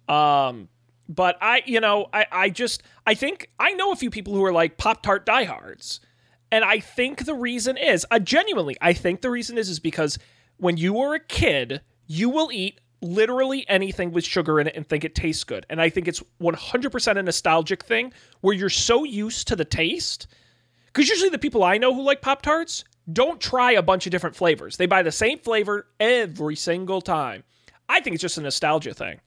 [0.09, 0.69] Um,
[1.11, 4.45] but I, you know, I, I just, I think I know a few people who
[4.45, 6.01] are like Pop Tart diehards,
[6.53, 10.19] and I think the reason is, uh, genuinely, I think the reason is is because
[10.57, 14.87] when you were a kid, you will eat literally anything with sugar in it and
[14.87, 15.67] think it tastes good.
[15.69, 20.29] And I think it's 100% a nostalgic thing where you're so used to the taste.
[20.87, 24.13] Because usually the people I know who like Pop Tarts don't try a bunch of
[24.13, 24.77] different flavors.
[24.77, 27.43] They buy the same flavor every single time.
[27.89, 29.21] I think it's just a nostalgia thing.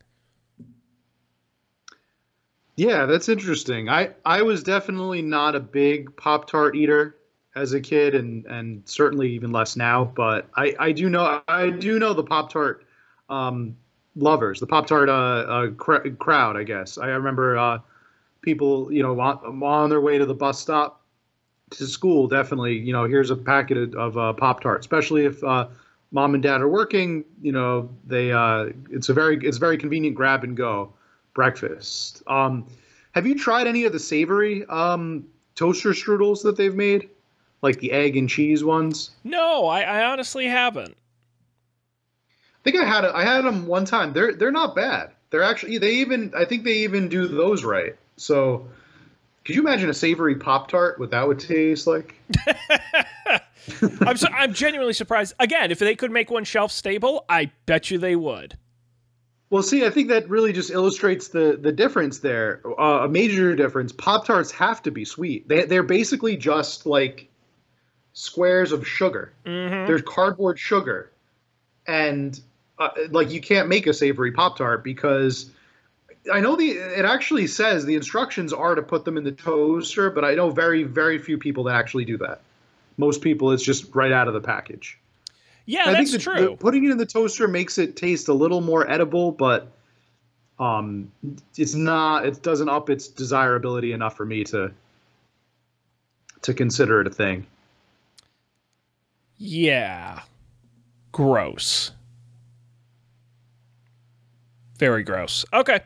[2.75, 3.89] Yeah, that's interesting.
[3.89, 7.15] I I was definitely not a big Pop Tart eater
[7.55, 10.05] as a kid, and and certainly even less now.
[10.05, 12.85] But I I do know I do know the Pop Tart
[13.29, 13.77] um,
[14.15, 16.57] lovers, the Pop Tart uh, uh, cr- crowd.
[16.57, 17.79] I guess I remember uh,
[18.41, 21.01] people you know on, on their way to the bus stop
[21.71, 22.27] to school.
[22.27, 25.67] Definitely, you know, here's a packet of, of uh, Pop Tart, especially if uh,
[26.11, 27.23] mom and dad are working.
[27.39, 30.91] You know, they uh, it's a very it's very convenient grab and go
[31.33, 32.23] breakfast.
[32.27, 32.67] Um,
[33.13, 37.09] have you tried any of the savory um, toaster strudels that they've made,
[37.61, 39.11] like the egg and cheese ones?
[39.23, 40.95] No, I, I honestly haven't.
[42.29, 44.13] I think I had a, I had them one time.
[44.13, 45.11] They're they're not bad.
[45.29, 47.95] They're actually they even I think they even do those right.
[48.15, 48.67] So,
[49.43, 50.97] could you imagine a savory pop tart?
[50.97, 52.15] What that would taste like?
[54.01, 55.33] I'm so, I'm genuinely surprised.
[55.39, 58.57] Again, if they could make one shelf stable, I bet you they would.
[59.53, 62.59] Well, see, I think that really just illustrates the the difference there.
[62.65, 63.91] Uh, a major difference.
[63.91, 65.47] Pop tarts have to be sweet.
[65.47, 67.29] They they're basically just like
[68.13, 69.31] squares of sugar.
[69.45, 69.85] Mm-hmm.
[69.85, 71.11] There's cardboard sugar,
[71.85, 72.41] and
[72.79, 75.51] uh, like you can't make a savory pop tart because
[76.33, 80.09] I know the it actually says the instructions are to put them in the toaster,
[80.09, 82.41] but I know very very few people that actually do that.
[82.97, 84.97] Most people, it's just right out of the package.
[85.65, 86.49] Yeah, I that's think the, true.
[86.51, 89.71] the- putting it in the toaster makes it taste a little more edible, but
[90.59, 91.11] um,
[91.57, 92.25] it's not.
[92.25, 94.71] It doesn't up its desirability enough for me to
[96.41, 97.47] to consider it a thing.
[99.37, 100.21] Yeah.
[101.11, 101.91] Gross.
[104.77, 105.45] Very gross.
[105.53, 105.79] Okay.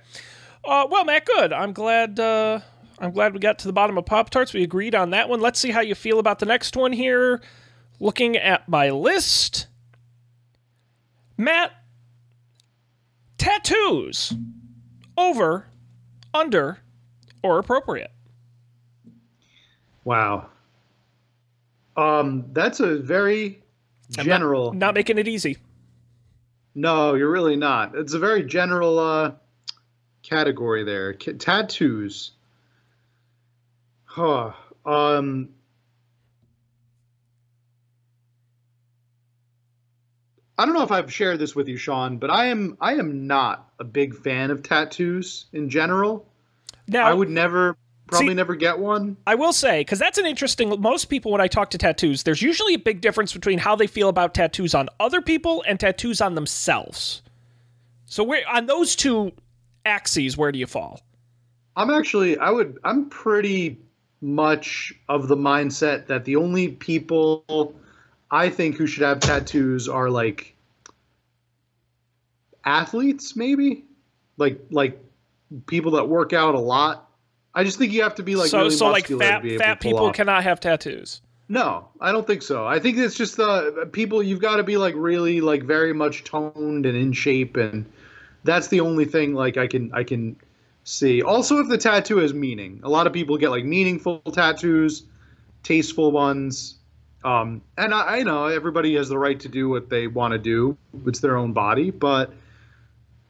[0.66, 1.54] Uh, well, Matt, good.
[1.54, 2.20] I'm glad.
[2.20, 2.60] Uh,
[3.00, 4.54] I'm glad we got to the bottom of Pop Tarts.
[4.54, 5.40] We agreed on that one.
[5.40, 7.42] Let's see how you feel about the next one here.
[8.00, 9.68] Looking at my list,
[11.38, 11.72] Matt,
[13.38, 14.34] tattoos,
[15.18, 15.68] over,
[16.34, 16.80] under,
[17.42, 18.12] or appropriate.
[20.04, 20.48] Wow.
[21.96, 23.62] Um, that's a very
[24.18, 24.74] I'm not- general.
[24.74, 25.58] Not making it easy.
[26.76, 27.96] No, you're really not.
[27.96, 29.32] It's a very general uh,
[30.22, 31.14] category there.
[31.14, 32.34] Tattoos.
[34.06, 34.52] Huh.
[34.86, 35.50] Um.
[40.58, 43.28] I don't know if I've shared this with you, Sean, but I am I am
[43.28, 46.28] not a big fan of tattoos in general.
[46.88, 49.18] Now, I would never, probably See- never get one.
[49.28, 50.82] I will say, because that's an interesting.
[50.82, 53.88] Most people, when I talk to tattoos, there's usually a big difference between how they
[53.88, 57.22] feel about tattoos on other people and tattoos on themselves.
[58.06, 59.34] So, where on those two
[59.86, 61.02] axes, where do you fall?
[61.76, 63.78] I'm actually I would I'm pretty
[64.22, 67.76] much of the mindset that the only people
[68.30, 70.56] I think who should have tattoos are like
[72.66, 73.86] athletes maybe
[74.38, 75.02] like like
[75.66, 77.10] people that work out a lot.
[77.54, 79.44] I just think you have to be like so, really so like muscular fat to
[79.44, 80.16] be able fat people off.
[80.16, 81.22] cannot have tattoos.
[81.50, 82.68] No, I don't think so.
[82.68, 84.22] I think it's just uh, people.
[84.22, 87.86] You've got to be like really like very much toned and in shape, and
[88.44, 90.36] that's the only thing like I can I can
[90.84, 91.22] see.
[91.22, 95.04] Also, if the tattoo has meaning, a lot of people get like meaningful tattoos,
[95.64, 96.77] tasteful ones,
[97.24, 100.38] um, and I, I know everybody has the right to do what they want to
[100.38, 100.78] do.
[101.06, 102.34] It's their own body, but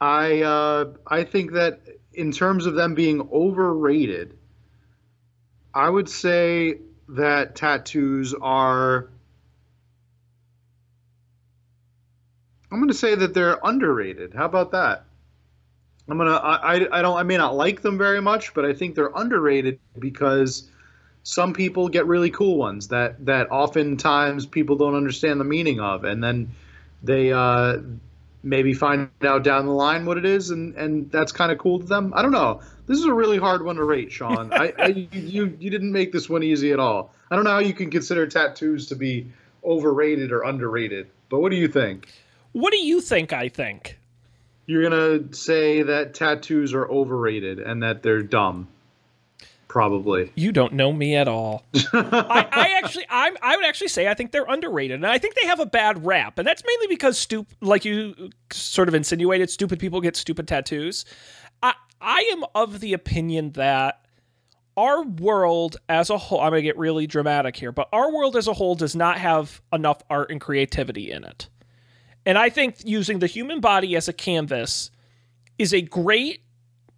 [0.00, 1.80] I uh, I think that
[2.12, 4.36] in terms of them being overrated,
[5.74, 9.08] I would say that tattoos are
[12.70, 14.34] I'm going to say that they're underrated.
[14.34, 15.04] How about that?
[16.08, 18.94] I'm I, I I don't I may not like them very much, but I think
[18.94, 20.70] they're underrated because
[21.22, 26.04] some people get really cool ones that that oftentimes people don't understand the meaning of
[26.04, 26.50] and then
[27.02, 27.78] they uh
[28.42, 31.78] maybe find out down the line what it is and and that's kind of cool
[31.78, 32.12] to them.
[32.14, 32.60] I don't know.
[32.86, 34.52] This is a really hard one to rate, Sean.
[34.52, 37.12] I, I you you didn't make this one easy at all.
[37.30, 39.30] I don't know how you can consider tattoos to be
[39.64, 41.08] overrated or underrated.
[41.28, 42.08] But what do you think?
[42.52, 43.32] What do you think?
[43.32, 43.98] I think.
[44.66, 48.68] You're gonna say that tattoos are overrated and that they're dumb.
[49.68, 50.32] Probably.
[50.34, 51.66] You don't know me at all.
[51.92, 55.34] I, I actually, I'm, I would actually say I think they're underrated, and I think
[55.34, 59.50] they have a bad rap, and that's mainly because stupid, like you sort of insinuated,
[59.50, 61.04] stupid people get stupid tattoos.
[61.62, 64.06] I, I am of the opinion that
[64.78, 68.36] our world as a whole, I'm going to get really dramatic here, but our world
[68.36, 71.48] as a whole does not have enough art and creativity in it.
[72.24, 74.90] And I think using the human body as a canvas
[75.58, 76.42] is a great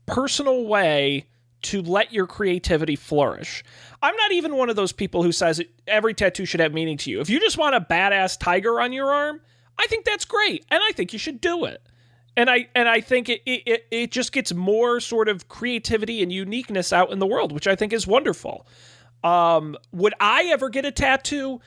[0.07, 1.27] personal way
[1.63, 3.65] to let your creativity flourish.
[4.03, 7.11] I'm not even one of those people who says every tattoo should have meaning to
[7.11, 7.21] you.
[7.21, 9.41] If you just want a badass tiger on your arm,
[9.79, 11.83] I think that's great, and I think you should do it.
[12.37, 16.33] And I and I think it it, it just gets more sort of creativity and
[16.33, 18.67] uniqueness out in the world, which I think is wonderful.
[19.23, 21.61] Um, would I ever get a tattoo?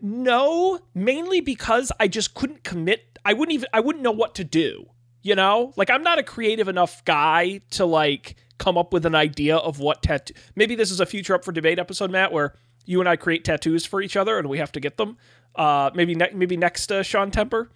[0.00, 3.18] No, mainly because I just couldn't commit.
[3.24, 4.86] I wouldn't even I wouldn't know what to do.
[5.22, 5.72] You know?
[5.76, 9.80] Like I'm not a creative enough guy to like come up with an idea of
[9.80, 10.34] what tattoo.
[10.54, 12.54] Maybe this is a future up for debate episode, Matt, where
[12.86, 15.16] you and I create tattoos for each other and we have to get them.
[15.56, 17.68] Uh, maybe ne- maybe next uh, Sean Tember.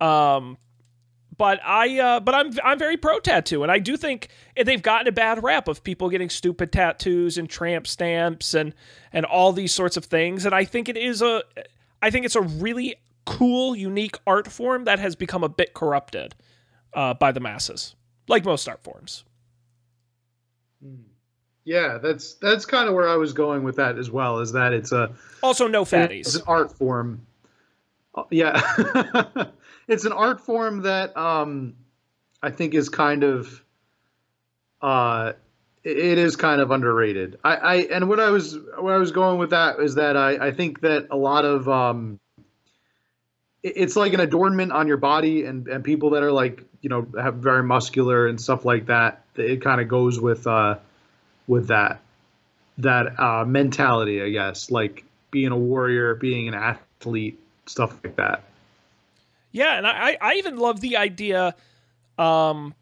[0.00, 0.56] Um,
[1.36, 5.08] but I uh, but I'm I'm very pro tattoo, and I do think they've gotten
[5.08, 8.74] a bad rap of people getting stupid tattoos and tramp stamps and
[9.12, 10.46] and all these sorts of things.
[10.46, 11.42] And I think it is a
[12.00, 16.34] I think it's a really cool, unique art form that has become a bit corrupted
[16.94, 17.94] uh, by the masses,
[18.26, 19.24] like most art forms.
[21.64, 24.40] Yeah, that's that's kind of where I was going with that as well.
[24.40, 26.36] Is that it's a Also, no it's fatties.
[26.36, 27.26] an art form.
[28.14, 28.60] Uh, Yeah,
[29.88, 31.74] it's an art form that um,
[32.42, 33.62] I think is kind of
[34.82, 35.32] uh,
[35.82, 37.38] it- is kind of underrated.
[37.44, 40.48] I, I and what I was where I was going with that is that I,
[40.48, 42.20] I think that a lot of um,
[43.64, 47.06] it's like an adornment on your body and, and people that are like you know
[47.20, 50.76] have very muscular and stuff like that it kind of goes with uh
[51.48, 52.00] with that
[52.78, 58.44] that uh mentality i guess like being a warrior being an athlete stuff like that
[59.54, 61.54] Yeah, and I, I even love the idea.
[62.18, 62.74] Um,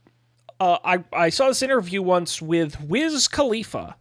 [0.58, 3.94] uh, I I saw this interview once with Wiz Khalifa.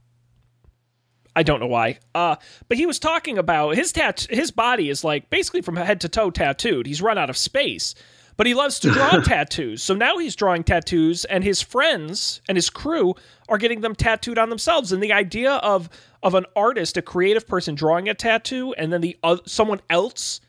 [1.35, 1.99] I don't know why.
[2.13, 2.35] Uh,
[2.67, 6.09] but he was talking about his tat his body is like basically from head to
[6.09, 6.85] toe tattooed.
[6.85, 7.95] He's run out of space.
[8.37, 9.83] But he loves to draw tattoos.
[9.83, 13.13] So now he's drawing tattoos and his friends and his crew
[13.49, 14.91] are getting them tattooed on themselves.
[14.91, 15.89] And the idea of
[16.23, 20.39] of an artist, a creative person drawing a tattoo and then the oth- someone else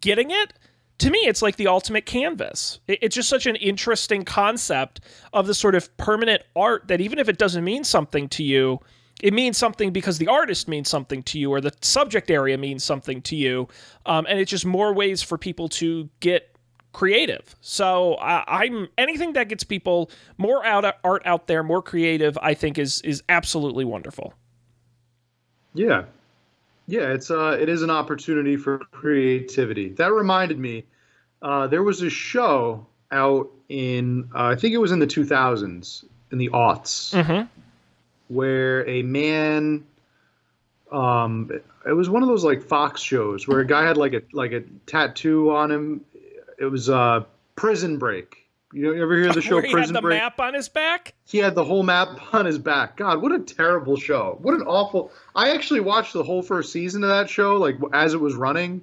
[0.00, 0.52] getting it
[0.98, 5.00] to me it's like the ultimate canvas It- it's just such an interesting concept
[5.32, 8.78] of the sort of permanent art that even if it doesn't mean something to you
[9.22, 12.84] it means something because the artist means something to you or the subject area means
[12.84, 13.68] something to you
[14.04, 16.52] um, and it's just more ways for people to get
[16.92, 17.56] creative.
[17.60, 22.54] So I, i'm anything that gets people more out art out there more creative i
[22.54, 24.34] think is is absolutely wonderful.
[25.74, 26.04] Yeah.
[26.86, 29.90] Yeah it's uh it is an opportunity for creativity.
[29.90, 30.84] That reminded me
[31.40, 36.04] uh there was a show out in uh, i think it was in the 2000s
[36.30, 37.14] in the aughts.
[37.14, 37.61] Mm-hmm.
[38.32, 39.84] Where a man
[40.90, 41.50] um
[41.86, 44.52] it was one of those like fox shows where a guy had like a like
[44.52, 46.04] a tattoo on him.
[46.58, 47.24] It was uh
[47.56, 48.38] prison break.
[48.72, 50.18] You ever hear the show he had prison the break?
[50.18, 51.14] map on his back?
[51.26, 52.96] He had the whole map on his back.
[52.96, 54.38] God what a terrible show.
[54.40, 58.14] What an awful i actually watched the whole first season of that show like as
[58.14, 58.82] it was running.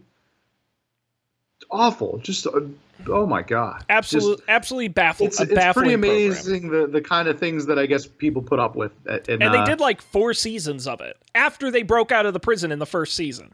[1.71, 2.17] Awful.
[2.19, 2.61] Just uh,
[3.07, 5.95] oh my god absolutely absolutely baffled it's, it's pretty program.
[5.95, 9.53] amazing the, the kind of things that i guess people put up with in, And
[9.53, 12.71] they uh, did like four seasons of it after they broke out of the prison
[12.71, 13.53] in the first season.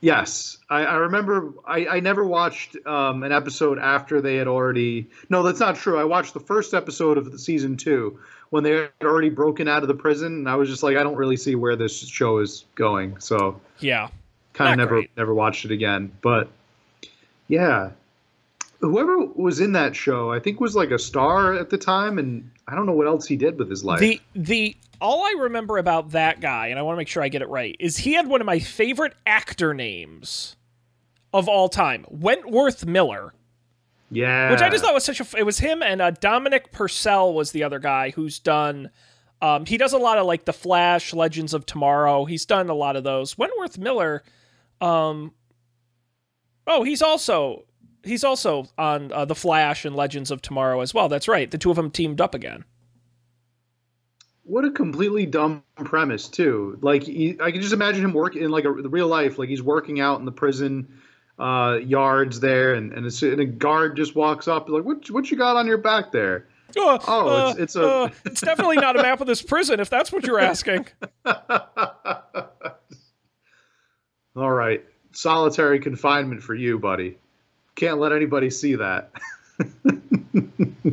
[0.00, 1.54] Yes, I, I remember.
[1.66, 5.08] I, I never watched um, an episode after they had already.
[5.30, 5.98] No, that's not true.
[5.98, 8.18] I watched the first episode of the season two
[8.50, 11.02] when they had already broken out of the prison, and I was just like, I
[11.02, 13.18] don't really see where this show is going.
[13.18, 14.08] So Yeah.
[14.52, 15.10] kind of never great.
[15.16, 16.12] never watched it again.
[16.20, 16.50] But
[17.48, 17.90] yeah,
[18.80, 22.50] whoever was in that show, I think was like a star at the time, and
[22.66, 24.00] I don't know what else he did with his life.
[24.00, 27.28] The the all I remember about that guy, and I want to make sure I
[27.28, 30.56] get it right, is he had one of my favorite actor names
[31.32, 33.34] of all time, Wentworth Miller,
[34.10, 35.26] yeah, which I just thought was such a.
[35.36, 38.90] It was him and uh, Dominic Purcell was the other guy who's done.
[39.42, 42.24] Um, he does a lot of like the Flash, Legends of Tomorrow.
[42.24, 43.36] He's done a lot of those.
[43.36, 44.22] Wentworth Miller.
[44.80, 45.32] Um,
[46.66, 47.64] oh, he's also
[48.04, 51.08] he's also on uh, the Flash and Legends of Tomorrow as well.
[51.08, 51.50] That's right.
[51.50, 52.64] The two of them teamed up again.
[54.44, 56.78] What a completely dumb premise, too.
[56.82, 59.48] Like, he, I can just imagine him working in like a the real life, like
[59.48, 61.00] he's working out in the prison
[61.38, 65.30] uh, yards there, and and, it's, and a guard just walks up, like, what what
[65.30, 66.46] you got on your back there?
[66.76, 69.80] Uh, Oh, uh, it's- it's a- uh, it's definitely not a map of this prison,
[69.80, 70.86] if that's what you're asking.
[74.36, 77.16] All right, solitary confinement for you, buddy.
[77.76, 79.10] Can't let anybody see that.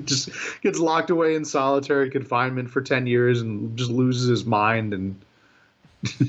[0.06, 0.30] just
[0.62, 5.20] gets locked away in solitary confinement for ten years and just loses his mind and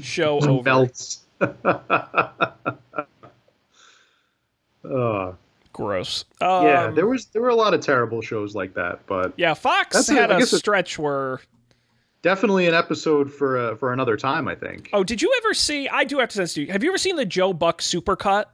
[0.03, 0.63] Show over.
[0.63, 1.21] melts.
[1.41, 2.59] uh,
[5.73, 6.25] Gross.
[6.41, 9.55] Um, yeah, there was there were a lot of terrible shows like that, but Yeah,
[9.55, 11.41] Fox a- had a guess stretch where.
[12.21, 14.49] definitely an episode for uh, for another time.
[14.49, 14.91] I think.
[14.93, 15.89] Oh, did you ever see?
[15.89, 16.73] I do have to send to you.
[16.73, 18.45] Have you ever seen the Joe Buck supercut?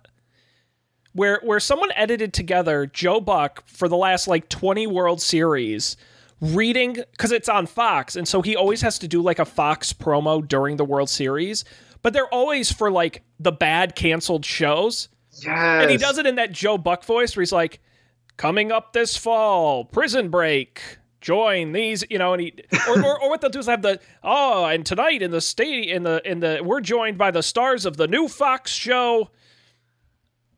[1.13, 5.97] Where where someone edited together Joe Buck for the last like twenty World Series,
[6.41, 9.93] reading because it's on Fox, and so he always has to do like a Fox
[9.93, 11.65] promo during the World Series.
[12.03, 15.09] But they're always for like the bad canceled shows.
[15.33, 15.83] Yes.
[15.83, 17.81] And he does it in that Joe Buck voice where he's like,
[18.37, 20.81] coming up this fall, prison break.
[21.21, 22.55] Join these, you know, and he
[22.89, 25.89] or, or, or what they'll do is have the oh, and tonight in the state
[25.89, 29.29] in the in the we're joined by the stars of the new Fox show,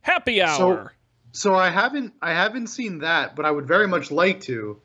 [0.03, 0.93] Happy Hour.
[1.33, 4.81] So I haven't I haven't seen that, but I would very much like to.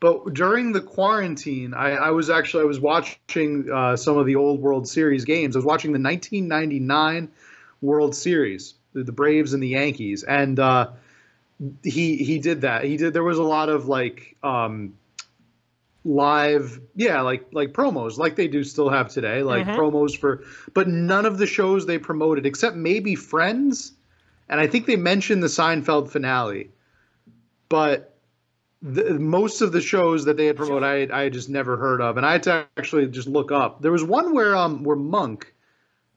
[0.00, 4.36] But during the quarantine, I, I was actually I was watching uh, some of the
[4.36, 5.56] old World Series games.
[5.56, 7.30] I was watching the 1999
[7.80, 10.90] World Series, the, the Braves and the Yankees, and uh,
[11.82, 12.84] he he did that.
[12.84, 13.14] He did.
[13.14, 14.94] There was a lot of like um,
[16.04, 19.76] live, yeah, like like promos, like they do still have today, like Mhm.
[19.76, 20.42] promos for.
[20.74, 23.92] But none of the shows they promoted, except maybe Friends
[24.48, 26.70] and I think they mentioned the Seinfeld finale,
[27.68, 28.16] but
[28.82, 31.76] the, most of the shows that they had promoted, I had, I had just never
[31.76, 33.80] heard of, and I had to actually just look up.
[33.80, 35.52] There was one where um where Monk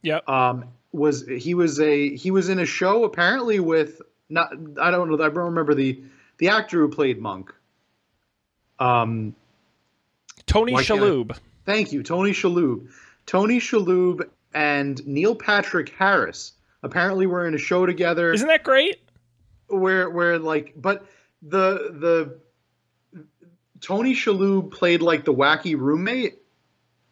[0.02, 4.92] yeah, um was he was a he was in a show apparently with not I
[4.92, 6.02] don't know I don't remember the
[6.38, 7.54] the actor who played Monk.
[8.80, 9.36] Um,
[10.46, 11.38] Tony I- Shalhoub.
[11.66, 12.90] Thank you, Tony Shalhoub.
[13.26, 16.54] Tony Shalhoub and Neil Patrick Harris
[16.84, 19.02] apparently we're in a show together Isn't that great?
[19.68, 21.06] where where like but
[21.42, 22.40] the the
[23.82, 26.40] Tony Shalhoub played like the wacky roommate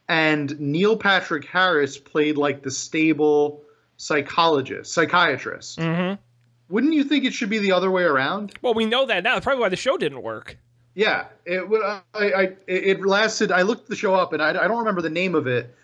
[0.07, 3.63] and Neil Patrick Harris played like the stable
[3.97, 5.80] psychologist, psychiatrist.
[5.80, 6.22] Mm-hmm.
[6.70, 8.53] Wouldn't you think it should be the other way around?
[8.61, 9.36] Well, we know that now.
[9.36, 10.57] That's probably why the show didn't work.
[10.95, 11.82] Yeah, it would.
[11.84, 13.51] I, I it lasted.
[13.51, 15.76] I looked the show up, and I, I don't remember the name of it,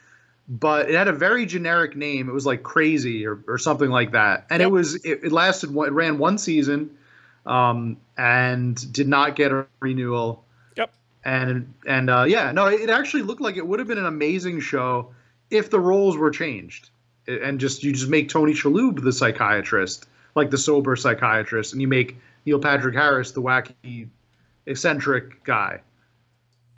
[0.48, 2.30] but it had a very generic name.
[2.30, 4.68] It was like Crazy or, or something like that, and Yep.
[4.68, 5.76] it was it, it lasted.
[5.76, 6.98] It ran one season,
[7.46, 10.44] um, and did not get a renewal.
[10.76, 10.94] Yep.
[11.24, 14.60] And and uh, yeah, no, it actually looked like it would have been an amazing
[14.60, 15.14] show
[15.50, 16.90] if the roles were changed,
[17.28, 21.88] and just you just make Tony Shalhoub the psychiatrist, like the sober psychiatrist, and you
[21.88, 24.08] make Neil Patrick Harris the wacky
[24.66, 25.82] eccentric guy.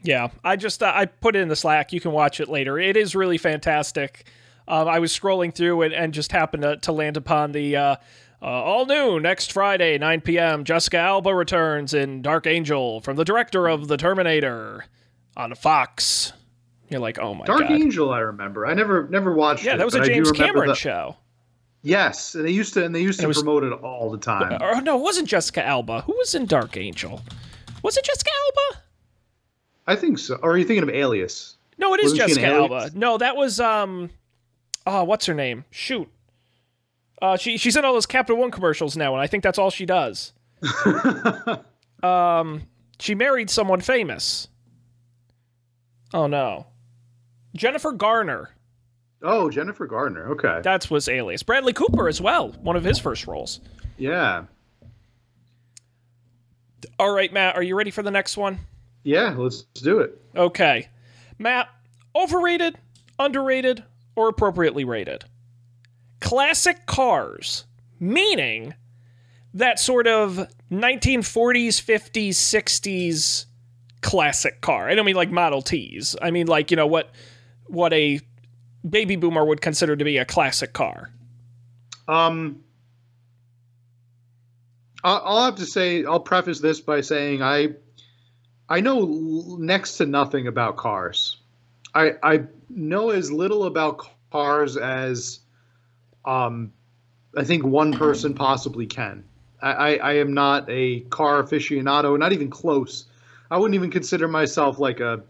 [0.04, 1.94] Yeah, I just uh, I put it in the Slack.
[1.94, 2.78] You can watch it later.
[2.78, 4.26] It is really fantastic.
[4.68, 7.96] Um, I was scrolling through it and just happened to, to land upon the uh,
[8.42, 10.64] uh, all new next Friday, 9 p.m.
[10.66, 14.86] Jessica Alba returns in Dark Angel from the director of The Terminator
[15.38, 16.34] on Fox.
[16.90, 17.68] You're like, oh my Dark god.
[17.70, 18.66] Dark Angel, I remember.
[18.68, 19.78] I never never watched Yeah, it.
[19.78, 21.16] that was a James Cameron the- show.
[21.86, 24.18] Yes, and they used to and they used to It was- promote it all the
[24.18, 24.62] time.
[24.62, 26.02] Or no, it wasn't Jessica Alba.
[26.02, 27.22] Who was in Dark Angel?
[27.84, 28.83] Was it Jessica Alba?
[29.88, 30.36] I think so.
[30.42, 31.58] Or are you thinking of Alias?
[31.78, 32.92] No, it is Wasn't Jessica Alba.
[32.94, 34.10] No, that was um
[34.86, 35.66] oh, what's her name?
[35.72, 36.10] Shoot.
[37.22, 39.70] Uh she she's in all those Capital One commercials now, and I think that's all
[39.70, 40.34] she does.
[42.04, 42.64] um
[43.00, 44.48] she married someone famous.
[46.14, 46.68] Oh no.
[47.56, 48.52] Jennifer Garner.
[49.24, 50.32] Oh, Jennifer Gardner.
[50.32, 50.60] Okay.
[50.64, 51.44] That was alias.
[51.44, 53.62] Bradley Cooper as well, one of his first roles.
[53.98, 54.44] Yeah.
[57.00, 58.60] All right, Matt, are you ready for the next one?
[59.04, 60.20] Yeah, let's do it.
[60.36, 60.88] Okay.
[61.38, 61.70] Matt,
[62.16, 62.78] overrated,
[63.20, 63.84] underrated,
[64.16, 65.26] or appropriately rated?
[66.22, 67.66] Classic cars,
[68.00, 68.74] meaning
[69.54, 73.46] that sort of 1940s, 50s, 60s
[74.02, 74.90] classic car.
[74.90, 76.16] I don't mean like Model Ts.
[76.22, 77.12] I mean like, you know, what
[77.68, 78.20] what a
[78.88, 81.12] baby boomer would consider to be a classic car.
[82.08, 82.64] Um
[85.06, 87.70] I'll have to say I'll preface this by saying I
[88.70, 91.38] I know next to nothing about cars.
[91.94, 95.40] I I know as little about cars as
[96.26, 96.72] um
[97.36, 99.24] I think one person possibly can.
[99.62, 103.06] I, I, I am not a car aficionado, not even close.
[103.50, 105.24] I wouldn't even consider myself like a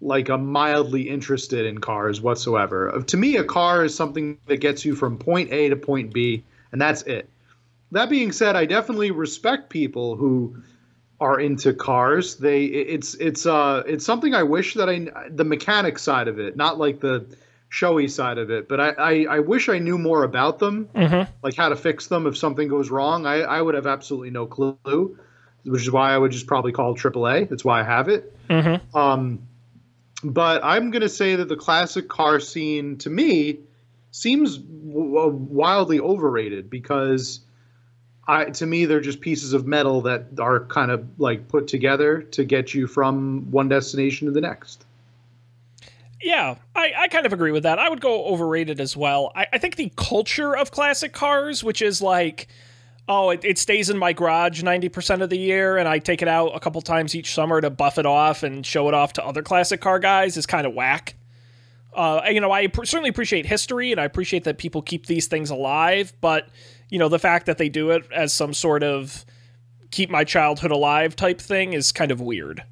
[0.00, 2.94] like a mildly interested in cars whatsoever.
[2.94, 6.12] Uh, To me, a car is something that gets you from point A to point
[6.12, 7.28] B, and that's it.
[7.90, 10.62] That being said, I definitely respect people who
[11.20, 12.36] are into cars.
[12.36, 16.56] They it's it's uh it's something I wish that I the mechanic side of it,
[16.56, 17.26] not like the
[17.70, 21.30] showy side of it, but I I, I wish I knew more about them, Mm-hmm.
[21.42, 23.26] like how to fix them if something goes wrong.
[23.26, 25.18] I I would have absolutely no clue,
[25.64, 27.48] which is why I would just probably call AAA.
[27.48, 28.34] That's why I have it.
[28.48, 28.96] Mm-hmm.
[28.96, 29.40] Um,
[30.24, 33.60] but I'm going to say that the classic car scene to me
[34.10, 37.40] seems w- wildly overrated because
[38.28, 42.22] I to me they're just pieces of metal that are kind of like put together
[42.22, 44.84] to get you from one destination to the next.
[46.20, 47.78] Yeah, I, I kind of agree with that.
[47.78, 49.32] I would go overrated as well.
[49.34, 52.48] I, I think the culture of classic cars, which is like,
[53.08, 56.28] oh, it, it stays in my garage 90% of the year, and I take it
[56.28, 59.24] out a couple times each summer to buff it off and show it off to
[59.24, 61.14] other classic car guys, is kind of whack.
[61.94, 65.28] Uh, you know, I pr- certainly appreciate history, and I appreciate that people keep these
[65.28, 66.48] things alive, but,
[66.88, 69.24] you know, the fact that they do it as some sort of
[69.90, 72.62] keep my childhood alive type thing is kind of weird.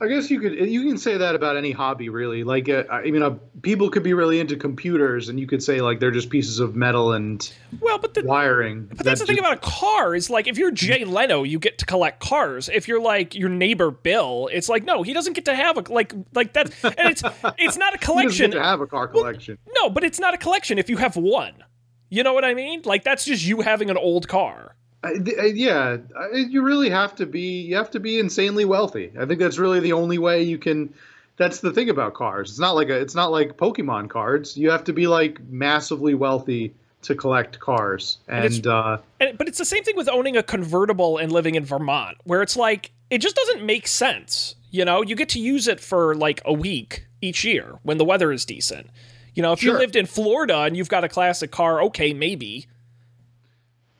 [0.00, 2.44] I guess you could you can say that about any hobby really.
[2.44, 5.80] Like uh, I mean, uh, people could be really into computers, and you could say
[5.80, 8.86] like they're just pieces of metal and Well, but the, wiring.
[8.86, 11.78] But that's the thing about a car is like if you're Jay Leno, you get
[11.78, 12.68] to collect cars.
[12.68, 15.92] If you're like your neighbor Bill, it's like no, he doesn't get to have a
[15.92, 16.72] like like that.
[16.84, 17.22] And it's
[17.58, 18.52] it's not a to collection.
[18.52, 19.58] have a car collection.
[19.74, 21.64] No, but it's not a collection if you have one.
[22.08, 22.82] You know what I mean?
[22.84, 24.76] Like that's just you having an old car.
[25.04, 29.12] I, I- yeah, I, you really have to be you have to be insanely wealthy.
[29.18, 30.92] I think that's really the only way you can.
[31.36, 32.50] That's the thing about cars.
[32.50, 34.56] It's not like a, it's not like Pokemon cards.
[34.56, 39.46] You have to be like massively wealthy to collect cars, and, it's- uh, And, but
[39.46, 42.90] it's the same thing with owning a convertible and living in Vermont, where it's like
[43.08, 44.56] it just doesn't make sense.
[44.72, 48.04] You know, you get to use it for like a week each year when the
[48.04, 48.90] weather is decent.
[49.34, 52.66] You know, if you lived in Florida and you've got a classic car, okay, maybe.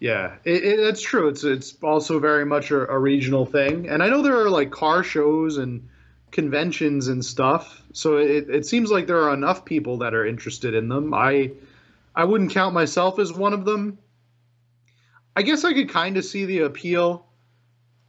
[0.01, 1.29] Yeah, it, it, it's true.
[1.29, 4.71] It's it's also very much a, a regional thing, and I know there are like
[4.71, 5.89] car shows and
[6.31, 7.83] conventions and stuff.
[7.93, 11.13] So it, it seems like there are enough people that are interested in them.
[11.15, 11.53] I
[12.15, 13.99] I wouldn't count myself as one of them.
[15.35, 17.27] I guess I could kind of see the appeal,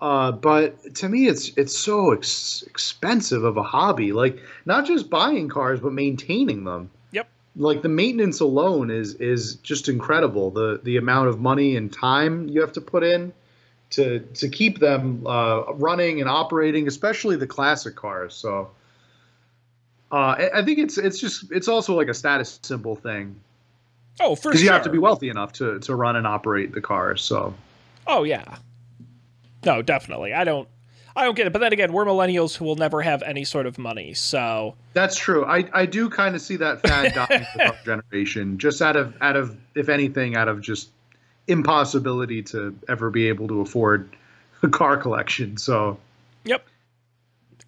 [0.02, 4.14] uh, but to me, it's it's so ex- expensive of a hobby.
[4.14, 6.92] Like not just buying cars, but maintaining them.
[7.60, 10.50] Like the maintenance alone is is just incredible.
[10.50, 13.34] The the amount of money and time you have to put in
[13.92, 18.34] to to keep them uh, running and operating, especially the classic cars.
[18.34, 18.72] So.
[20.12, 23.36] Uh, I- I think it's it's just it's also like a status symbol thing
[24.20, 24.66] Oh, for because sure.
[24.66, 27.22] you have to be wealthy enough to, to run and operate the cars.
[27.22, 27.54] So
[28.08, 28.58] Oh yeah.
[29.66, 30.34] No, definitely.
[30.34, 30.68] I don't
[31.16, 31.54] I don't get it.
[31.54, 34.14] But then again, we're millennials who will never have any sort of money.
[34.14, 35.46] So that's true.
[35.46, 39.14] I, I do kind of see that fad dying with our generation, just out of
[39.22, 40.90] out of if anything, out of just
[41.48, 44.16] impossibility to ever be able to afford
[44.64, 45.58] a car collection.
[45.58, 45.98] So
[46.46, 46.66] Yep.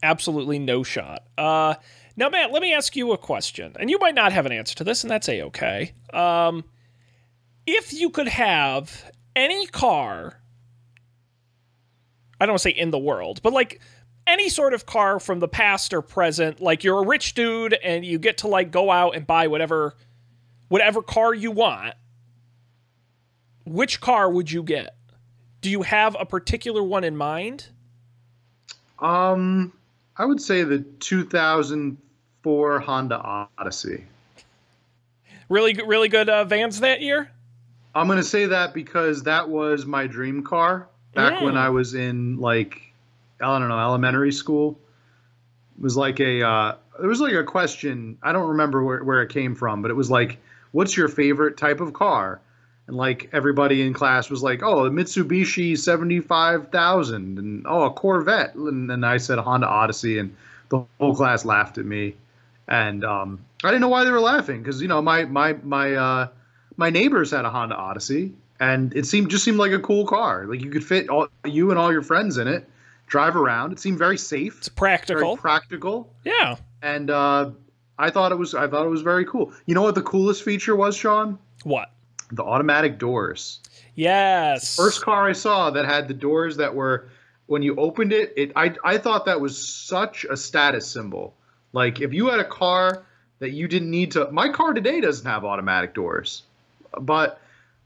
[0.04, 1.24] Absolutely no shot.
[1.38, 1.76] Uh
[2.16, 3.76] now Matt, let me ask you a question.
[3.80, 5.94] And you might not have an answer to this, and that's a okay.
[6.14, 6.64] Um
[7.66, 10.41] if you could have any car
[12.42, 13.82] I don't want to say in the world, but like
[14.26, 18.04] any sort of car from the past or present, like you're a rich dude and
[18.04, 19.96] you get to like go out and buy whatever
[20.68, 21.94] whatever car you want,
[23.64, 24.96] which car would you get?
[25.62, 27.68] Do you have a particular one in mind?
[28.98, 29.72] um,
[30.18, 34.06] I would say the 2004 Honda Odyssey.
[35.48, 37.30] Really, good- really good uh, vans that year.
[37.94, 41.44] I'm gonna say that because that was my dream car back Mm.
[41.44, 42.82] when I was in like
[43.42, 44.80] I don't know elementary school.
[45.78, 49.22] It was like a uh, there was like a question I don't remember where, where
[49.22, 50.38] it came from, but it was like,
[50.72, 52.40] "What's your favorite type of car?"
[52.88, 57.84] And like everybody in class was like, "Oh, a Mitsubishi seventy five thousand, and oh,
[57.84, 60.36] a Corvette." And then I said Honda Odyssey, and
[60.70, 62.16] the whole class laughed at me.
[62.68, 65.94] And um, I didn't know why they were laughing because you know my my my
[65.94, 66.28] uh,
[66.78, 70.46] my neighbors had a Honda Odyssey, and it seemed just seemed like a cool car.
[70.46, 72.70] Like you could fit all, you and all your friends in it,
[73.08, 73.74] drive around.
[73.74, 75.36] It seemed very safe, It's very practical.
[75.36, 76.56] practical, yeah.
[76.84, 77.50] and uh,
[77.98, 79.52] I thought it was I thought it was very cool.
[79.66, 81.40] You know what the coolest feature was, Sean?
[81.64, 81.92] What?
[82.32, 83.60] The automatic doors.
[83.96, 84.76] Yes.
[84.78, 87.10] First car I saw that had the doors that were
[87.48, 91.34] when you opened it, it I I thought that was such a status symbol.
[91.74, 93.04] Like if you had a car
[93.40, 96.44] that you didn't need to my car today doesn't have automatic doors.
[97.00, 97.42] But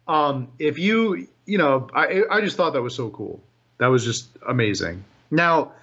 [0.07, 3.41] um if you you know, I I just thought that was so cool.
[3.77, 5.03] That was just amazing.
[5.31, 5.73] Now,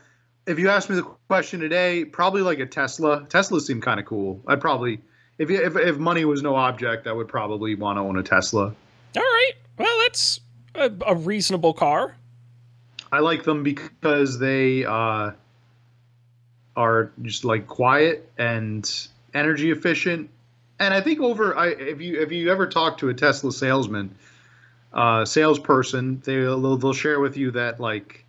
[0.47, 3.27] if you ask me the question today, probably like a Tesla.
[3.29, 4.41] Tesla seemed kind of cool.
[4.47, 5.01] I'd probably
[5.39, 8.23] if, you- if if money was no object, I would probably want to own a
[8.23, 8.65] Tesla.
[9.17, 9.53] All right.
[9.79, 10.41] Well, that's
[10.75, 12.17] a, a reasonable car.
[13.11, 15.33] I like them because they uh,
[16.77, 18.91] are just like quiet and
[19.35, 20.31] energy efficient.
[20.83, 24.13] And I think over, I, if you if you ever talk to a Tesla salesman,
[24.93, 28.25] uh, salesperson, they'll they'll share with you that like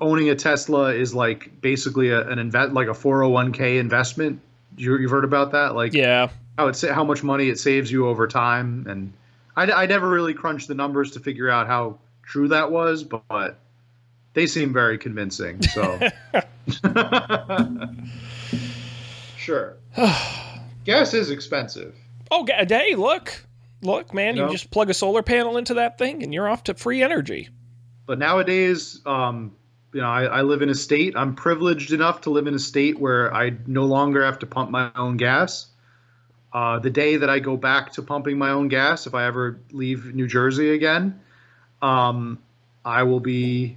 [0.00, 4.40] owning a Tesla is like basically a, an invest like a 401k investment.
[4.78, 6.30] You, you've heard about that, like Yeah.
[6.56, 9.12] how it sa- how much money it saves you over time and
[9.54, 13.58] I, I never really crunched the numbers to figure out how true that was, but
[14.32, 15.60] they seem very convincing.
[15.62, 16.00] So,
[19.36, 19.76] sure.
[20.84, 21.94] Gas is expensive.
[22.30, 23.44] Oh, ga- hey, look,
[23.82, 24.36] look, man!
[24.36, 24.50] You Yep.
[24.50, 27.48] just plug a solar panel into that thing, and you're off to free energy.
[28.06, 29.56] But nowadays, um,
[29.92, 31.14] you know, I, I live in a state.
[31.16, 34.70] I'm privileged enough to live in a state where I no longer have to pump
[34.70, 35.68] my own gas.
[36.52, 39.58] Uh, the day that I go back to pumping my own gas, if I ever
[39.72, 41.20] leave New Jersey again,
[41.82, 42.38] um,
[42.84, 43.76] I will be.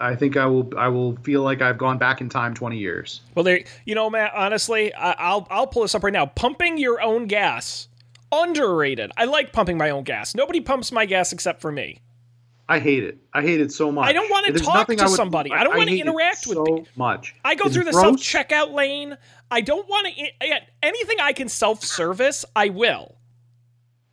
[0.00, 0.70] I think I will.
[0.76, 3.20] I will feel like I've gone back in time 20 years.
[3.34, 4.32] Well, there, you know, Matt.
[4.34, 6.26] Honestly, I, I'll I'll pull this up right now.
[6.26, 7.88] Pumping your own gas,
[8.32, 9.12] underrated.
[9.16, 10.34] I like pumping my own gas.
[10.34, 12.00] Nobody pumps my gas except for me.
[12.68, 13.18] I hate it.
[13.34, 14.06] I hate it so much.
[14.06, 14.28] I don't
[14.62, 15.50] talk to I would- somebody.
[15.50, 17.34] I don't wanna hate it interact with so much.
[17.44, 19.18] I go It's through the self checkout lane.
[19.50, 20.22] I don't want to.
[20.22, 23.16] Eh, eh, anything I can self service, I will.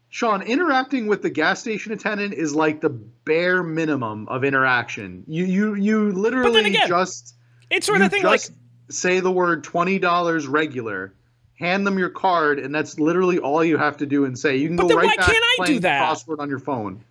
[0.10, 5.24] Sean, interacting with the gas station attendant is like the bare minimum of interaction.
[5.28, 7.36] You you you literally again, just
[7.70, 8.42] It's sort of thing like
[8.90, 11.14] say the word twenty dollars regular,
[11.60, 14.56] hand them your card, and that's literally all you have to do and say.
[14.56, 16.02] You can But go right why back can't I do that?
[16.18, 17.04] Crossword on your phone.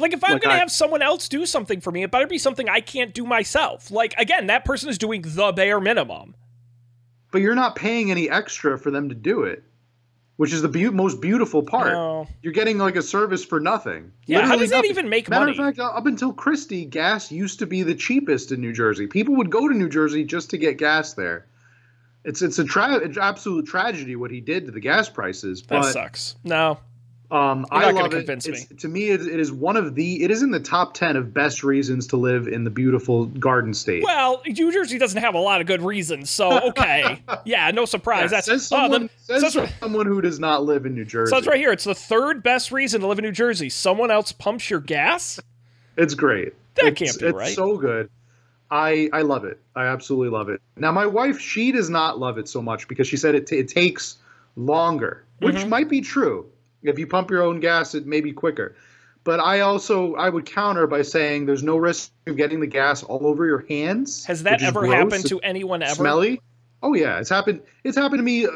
[0.00, 2.28] Like if I'm Like gonna I- have someone else do something for me, it better
[2.28, 3.90] be something I can't do myself.
[3.90, 6.36] Like again, that person is doing the bare minimum.
[7.32, 9.64] But you're not paying any extra for them to do it,
[10.38, 11.92] which is the beau- most beautiful part.
[11.92, 12.28] No.
[12.42, 14.12] You're getting like a service for nothing.
[14.26, 14.90] Yeah, how Literally does that nothing.
[14.92, 15.58] even make Matter money?
[15.58, 19.08] Matter of fact, up until Christie, gas used to be the cheapest in New Jersey.
[19.08, 21.46] People would go to New Jersey just to get gas there.
[22.24, 25.62] It's it's a tra- absolute tragedy what he did to the gas prices.
[25.62, 26.36] That sucks.
[26.44, 26.78] No.
[27.30, 28.28] Um, You're I love it.
[28.28, 30.22] It's, to me, it, it is one of the.
[30.22, 33.74] It is in the top ten of best reasons to live in the beautiful Garden
[33.74, 34.02] State.
[34.02, 37.22] Well, New Jersey doesn't have a lot of good reasons, so okay.
[37.44, 38.22] yeah, no surprise.
[38.32, 41.04] Yeah, That's says oh, someone, the- says says- someone who does not live in New
[41.04, 41.30] Jersey.
[41.30, 41.72] So it's right here.
[41.72, 43.68] It's the third best reason to live in New Jersey.
[43.68, 45.38] Someone else pumps your gas.
[45.98, 46.54] It's great.
[46.76, 47.54] That it's, can't be it's right.
[47.54, 48.08] so good.
[48.70, 49.60] I I love it.
[49.76, 50.60] I absolutely love it.
[50.76, 53.58] Now my wife, she does not love it so much because she said it, t-
[53.58, 54.16] it takes
[54.56, 55.68] longer, which Mm-hmm.
[55.68, 56.46] might be true.
[56.82, 58.76] If you pump your own gas, it may be quicker.
[59.24, 63.02] But I also I would counter by saying there's no risk of getting the gas
[63.02, 64.24] all over your hands.
[64.24, 64.94] Has that ever gross.
[64.94, 65.94] happened to anyone ever?
[65.94, 66.40] smelly?
[66.82, 67.60] Oh yeah, it's happened.
[67.84, 68.50] It's happened to me uh,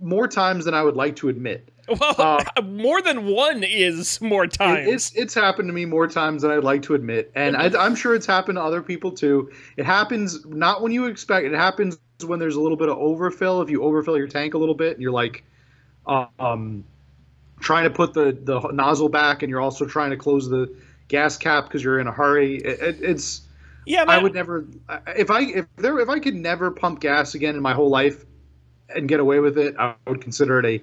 [0.00, 1.68] more times than I would like to admit.
[1.88, 2.14] Well,
[2.56, 4.88] Uh, more than one is more It- times.
[4.88, 7.94] It's it's happened to me more times than I'd like to admit, and I, I'm
[7.96, 9.50] sure it's happened to other people too.
[9.76, 11.46] It happens not when you expect.
[11.46, 13.62] It happens when there's a little bit of overfill.
[13.62, 15.42] If you overfill your tank a little bit, and you're like,
[16.06, 16.84] um,
[17.62, 20.74] trying to put the the nozzle back, and you're also trying to close the
[21.08, 22.56] gas cap because you're in a hurry.
[22.56, 23.42] It, it, it's
[23.86, 24.66] yeah, I would never
[25.08, 28.24] if I if there if I could never pump gas again in my whole life
[28.94, 30.82] and get away with it, I would consider it a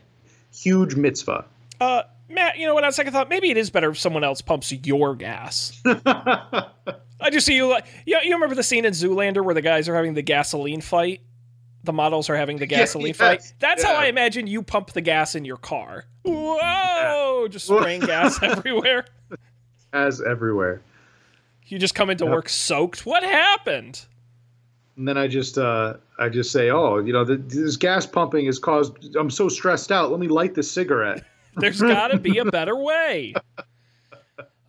[0.56, 1.46] huge mitzvah.
[1.80, 2.84] uh, Matt, you know what?
[2.84, 5.82] On second thought, maybe it is better if someone else pumps your gas.
[5.86, 9.90] I just see you like you, you remember the scene in Zoolander where the guys
[9.90, 11.22] are having the gasoline fight?
[11.84, 13.54] The models are having the gasoline yes, fight.
[13.60, 13.96] That's how.
[13.96, 16.06] I imagine you pump the gas in your car.
[16.24, 17.48] Whoa!
[17.50, 19.06] Just spraying gas everywhere.
[19.94, 20.82] As everywhere.
[21.68, 22.34] You just come into Yep.
[22.34, 23.06] work soaked.
[23.06, 24.06] What happened?
[24.98, 28.46] and then I just uh, I just say, oh, you know, the, this gas pumping
[28.48, 29.16] has caused.
[29.16, 30.12] I'm so stressed out.
[30.12, 31.24] Let me light this cigarette.
[31.56, 33.34] There's got to be a better way.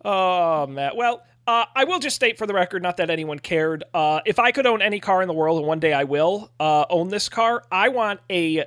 [0.03, 0.95] Oh, Matt.
[0.95, 3.83] Well, uh, I will just state for the record, not that anyone cared.
[3.93, 6.49] Uh, if I could own any car in the world, and one day I will
[6.61, 8.61] uh, own this car, I want a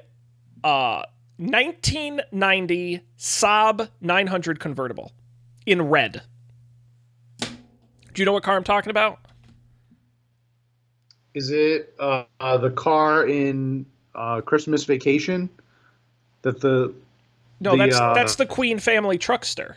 [0.62, 1.02] uh,
[1.38, 5.12] 1990 Saab 900 convertible
[5.64, 6.22] in red.
[7.40, 7.46] Do
[8.16, 9.18] you know what car I'm talking about?
[11.32, 15.48] Is it uh, uh, the car in uh, Christmas Vacation
[16.42, 16.92] that the
[17.60, 19.76] No, The, that's uh, that's the Queen family truckster.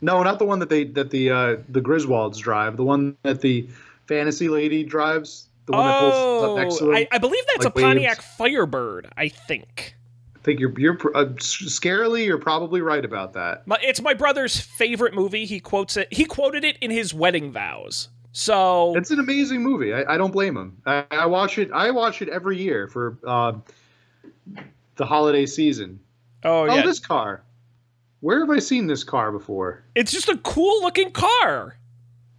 [0.00, 3.40] No, not the one that they that the uh, the Griswolds drive, the one that
[3.40, 3.68] the
[4.06, 6.96] fantasy lady drives, the one that pulls up next to Oh, him.
[6.96, 8.26] I, I believe that's like a Pontiac waves.
[8.36, 9.08] Firebird.
[9.16, 9.94] I think.
[10.36, 13.66] I think you're you're uh, scarily you're probably right about that.
[13.66, 15.44] My, it's my brother's favorite movie.
[15.44, 16.12] He quotes it.
[16.12, 18.08] He quoted it in his wedding vows.
[18.30, 19.94] So It's an amazing movie.
[19.94, 20.76] I, I don't blame him.
[20.84, 21.72] I, I watch it.
[21.72, 23.54] I watch it every year for uh,
[24.96, 25.98] the holiday season.
[26.44, 26.72] oh yeah.
[26.72, 27.42] Oh, yeah, this car.
[28.26, 29.84] Where have I seen this car before?
[29.94, 31.78] it's just a cool looking car.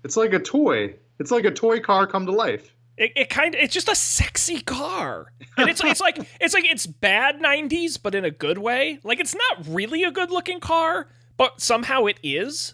[0.04, 0.96] It's like a toy.
[1.18, 2.76] It's like a toy car come to life.
[2.98, 6.66] It, it kind of it's just a sexy car, and it's it's like it's like
[6.66, 9.00] it's bad '90s, but in a good way.
[9.06, 11.08] Like it's not really a good looking car,
[11.38, 12.74] but somehow it is.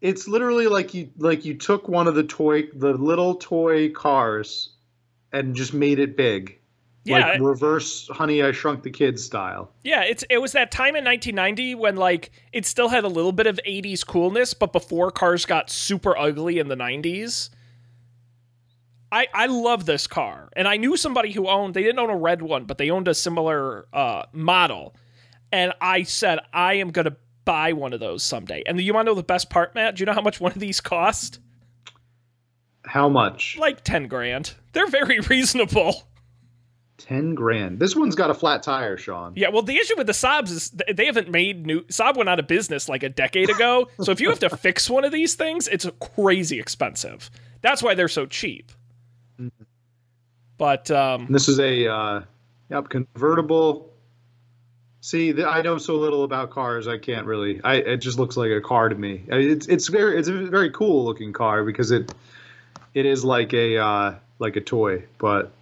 [0.00, 4.70] It's literally like you like you took one of the toy the little toy cars
[5.32, 6.57] and just made it big.
[7.04, 9.72] Yeah, like reverse Honey I Shrunk the Kids style.
[9.82, 13.32] Yeah, it's it was that time in 1990 when like it still had a little
[13.32, 17.50] bit of 80s coolness, but before cars got super ugly in the 90s.
[19.10, 21.72] I I love this car, and I knew somebody who owned.
[21.72, 24.94] They didn't own a red one, but they owned a similar uh, model,
[25.50, 27.16] and I said I am gonna
[27.48, 28.62] buy one of those someday.
[28.66, 29.96] And you want to know the best part, Matt?
[29.96, 31.40] Do you know how much one of these cost?
[32.84, 33.56] How much?
[33.58, 34.52] Like 10 grand.
[34.74, 36.02] They're very reasonable.
[36.98, 37.78] Ten grand.
[37.78, 39.32] This one's got a flat tire, Sean.
[39.36, 41.82] Yeah, well, the issue with the Saabs is they haven't made new.
[41.82, 43.88] Saab went out of business like a decade ago.
[44.02, 47.30] so if you have to fix one of these things, it's crazy expensive.
[47.62, 48.72] That's why they're so cheap.
[50.58, 52.22] But um, This is a uh,
[52.68, 53.92] yep convertible.
[55.00, 56.88] See, th- I know so little about cars.
[56.88, 57.60] I can't really.
[57.62, 59.22] I it just looks like a car to me.
[59.28, 62.12] It's it's very it's a very cool looking car because it
[62.92, 65.52] it is like a uh, like a toy, but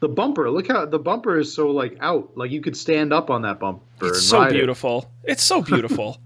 [0.00, 0.50] the bumper.
[0.50, 2.30] Look how the bumper is so like out.
[2.36, 3.82] Like you could stand up on that bumper.
[4.00, 4.54] and it's so ride it.
[4.54, 5.10] beautiful.
[5.24, 6.18] It's so beautiful.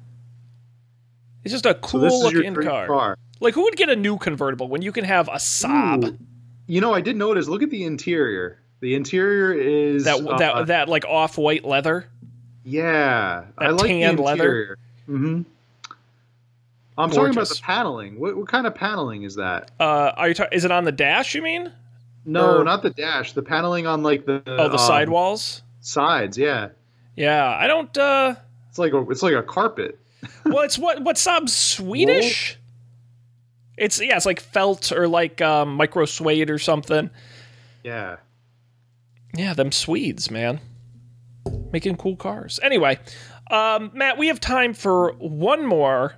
[1.45, 2.87] it's just a cool your looking car.
[2.87, 3.19] car.
[3.41, 6.19] Like who would get a new convertible when you can have a Saab Ooh.
[6.67, 7.49] You know, I did notice.
[7.49, 8.61] Look at the interior.
[8.81, 12.07] The interior is that uh, that that like off white leather?
[12.65, 14.45] Yeah, I That like tan the leather.
[14.45, 14.79] interior.
[15.09, 15.43] Mm-hmm.
[16.99, 18.21] I'm talking about the paneling.
[18.21, 19.71] What, what kind of paneling is that?
[19.81, 20.35] Uh, are you?
[20.35, 21.35] Ta- is it on the dash?
[21.35, 21.73] You mean?
[22.25, 23.33] No, Or- not the dash.
[23.33, 25.63] The paneling on like the Oh, the um, sidewalls.
[25.81, 26.39] sides.
[26.39, 26.69] Yeah,
[27.17, 27.97] Yeah, I don't.
[27.99, 28.35] uh
[28.69, 29.99] it's like a it's like a carpet.
[30.45, 32.59] Well, it's what what Saab's Swedish.
[33.77, 37.11] It's yeah, it's like felt or like um, micro suede or something.
[37.83, 38.17] Yeah.
[39.35, 40.61] Yeah, them Swedes, man,
[41.73, 42.61] making cool cars.
[42.63, 42.99] Anyway,
[43.51, 46.15] um, Matt, we have time for one more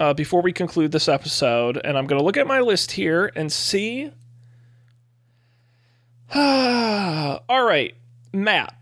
[0.00, 3.30] uh, before we conclude this episode, and I'm going to look at my list here
[3.36, 4.10] and see.
[6.34, 7.94] All right,
[8.32, 8.74] Matt,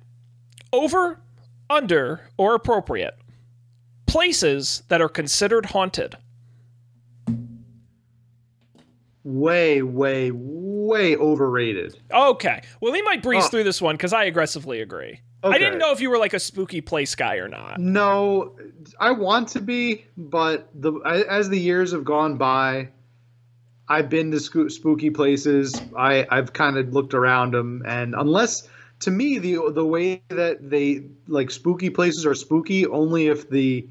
[0.72, 1.20] over,
[1.68, 3.16] under, or appropriate
[4.06, 6.16] places that are considered haunted.
[9.22, 12.00] Way, way, way overrated.
[12.12, 13.48] Okay, well, we might breeze Oh.
[13.48, 15.20] through this one because I aggressively agree.
[15.42, 17.78] I didn't know if you were like a spooky place guy or not.
[17.80, 18.56] No,
[18.98, 20.92] I want to be, but the
[21.28, 22.88] as the years have gone by,
[23.90, 25.80] I've been to sco- spooky places.
[25.96, 28.68] I I've kind of looked around them, and unless
[29.00, 33.88] to me the the way that they like spooky places are spooky only if the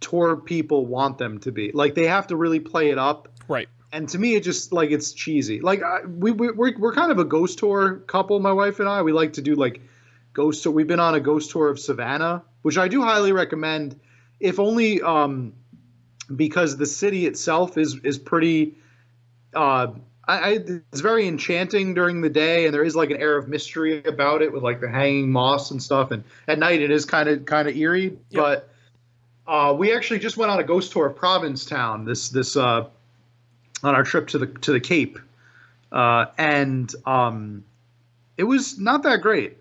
[0.00, 1.70] tour people want them to be.
[1.72, 3.28] Like they have to really play it up.
[3.46, 3.68] Right.
[3.92, 5.60] And to me, it just like it's cheesy.
[5.60, 8.88] Like I, we, we we're we're kind of a ghost tour couple, my wife and
[8.88, 9.02] I.
[9.02, 9.82] We like to do like
[10.32, 10.72] ghost tour.
[10.72, 14.00] We've been on a ghost tour of Savannah, which I do highly recommend.
[14.40, 15.52] If only um,
[16.34, 18.78] because the city itself is is pretty.
[19.54, 19.92] Uh,
[20.26, 20.50] I, I
[20.92, 24.42] it's very enchanting during the day, and there is like an air of mystery about
[24.42, 26.10] it with like the hanging moss and stuff.
[26.10, 28.16] And at night, it is kind of kind of eerie.
[28.32, 28.68] But
[29.46, 32.04] uh, we actually just went on a ghost tour of Provincetown.
[32.04, 32.86] This this uh,
[33.82, 35.18] on our trip to the to the Cape,
[35.92, 37.64] uh, and um,
[38.36, 39.58] it was not that great.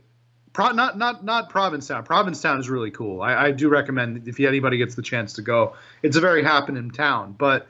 [0.54, 2.04] Pro, not not not Provincetown.
[2.04, 3.22] Provincetown is really cool.
[3.22, 5.76] I, I do recommend if anybody gets the chance to go.
[6.04, 7.68] It's a very happening town, but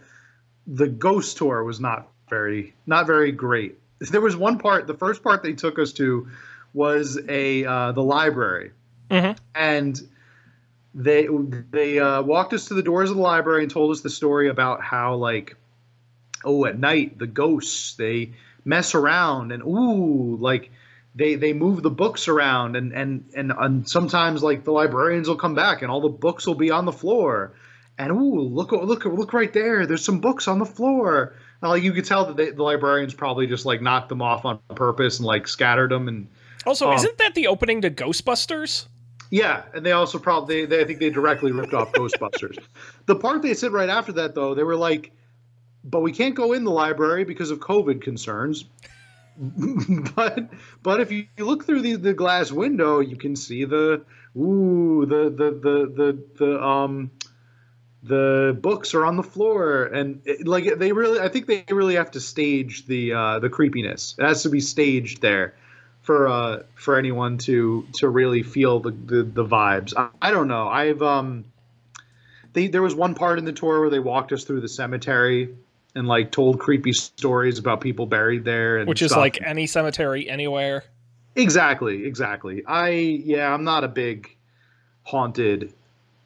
[0.68, 3.78] the ghost tour was not very not very great.
[4.00, 4.88] There was one part.
[4.88, 6.28] The first part they took us to
[6.74, 8.72] was a uh, the library,
[9.10, 9.38] Mhm.
[9.56, 10.00] and
[10.96, 11.28] they
[11.72, 14.50] they uh, walked us to the doors of the library and told us the story
[14.50, 15.56] about how like
[16.44, 18.32] oh at night the ghosts they
[18.66, 20.72] mess around and ooh like
[21.16, 25.36] they they move the books around and and and, and sometimes like the librarians will
[25.36, 27.54] come back and all the books will be on the floor
[27.98, 31.82] and ooh look look look right there there's some books on the floor and, like
[31.82, 35.18] you could tell that they, the librarians probably just like knocked them off on purpose
[35.18, 36.28] and like scattered them and
[36.66, 38.88] Also, Um, isn't that the opening to Ghostbusters?
[39.32, 42.58] yeah, and they also probably they, they I think they directly ripped off Ghostbusters.
[43.08, 45.12] The part they said right after that though, they were like,
[45.84, 48.66] "But we can't go in the library because of COVID concerns."
[50.16, 50.48] but
[50.84, 54.06] but if you look through the, the glass window, you can see the
[54.38, 57.10] ooh the the the the, the um
[58.04, 61.96] the books are on the floor and it, like they really I think they really
[61.96, 64.16] have to stage the uh, the creepiness.
[64.20, 65.56] It has to be staged there
[66.02, 69.94] for uh for anyone to to really feel the the, the vibes.
[69.96, 70.68] I, I don't know.
[70.68, 71.46] I've um
[72.52, 75.56] they there was one part in the tour where they walked us through the cemetery
[75.96, 79.22] and like told creepy stories about people buried there and Which is stuff.
[79.22, 80.84] like any cemetery anywhere.
[81.38, 82.64] exactly exactly.
[82.68, 84.36] I yeah, I'm not a big
[85.04, 85.74] haunted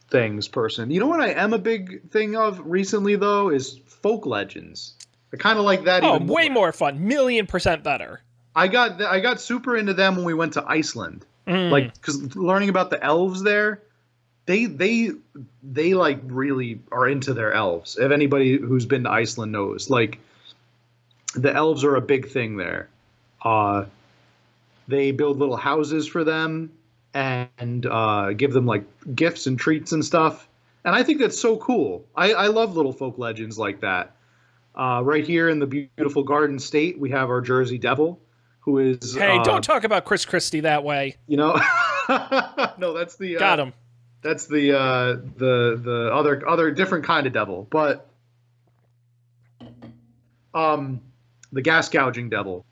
[0.10, 0.91] things person.
[0.91, 4.93] You know what I am a big thing of recently though is folk legends.
[5.34, 7.08] I kind of like that Oh, even way more fun.
[7.08, 8.22] Million percent better.
[8.55, 11.26] I got I got super into them when we went to Iceland.
[11.45, 11.72] Mm.
[11.72, 13.82] Like because learning about the elves there,
[14.45, 15.12] they they
[15.64, 17.97] they like really are into their elves.
[17.97, 20.20] If anybody who's been to Iceland knows, like
[21.36, 22.89] the elves are a big thing there.
[23.41, 23.86] Uh,
[24.88, 26.72] they build little houses for them
[27.18, 30.47] and uh, give them like gifts and treats and stuff.
[30.86, 32.05] And I think that's so cool.
[32.15, 34.15] I, I love little folk legends like that.
[34.76, 38.20] Uh, right here in the beautiful Garden State, we have our Jersey Devil,
[38.59, 41.15] who is hey, uh, don't talk about Chris Christie that way.
[41.26, 41.59] you know.
[42.78, 43.74] no, that's the uh, Got him.
[44.22, 45.05] that's the uh,
[45.38, 48.07] the the other other different kind of devil, but
[50.53, 51.01] um,
[51.51, 52.63] the gas gouging devil.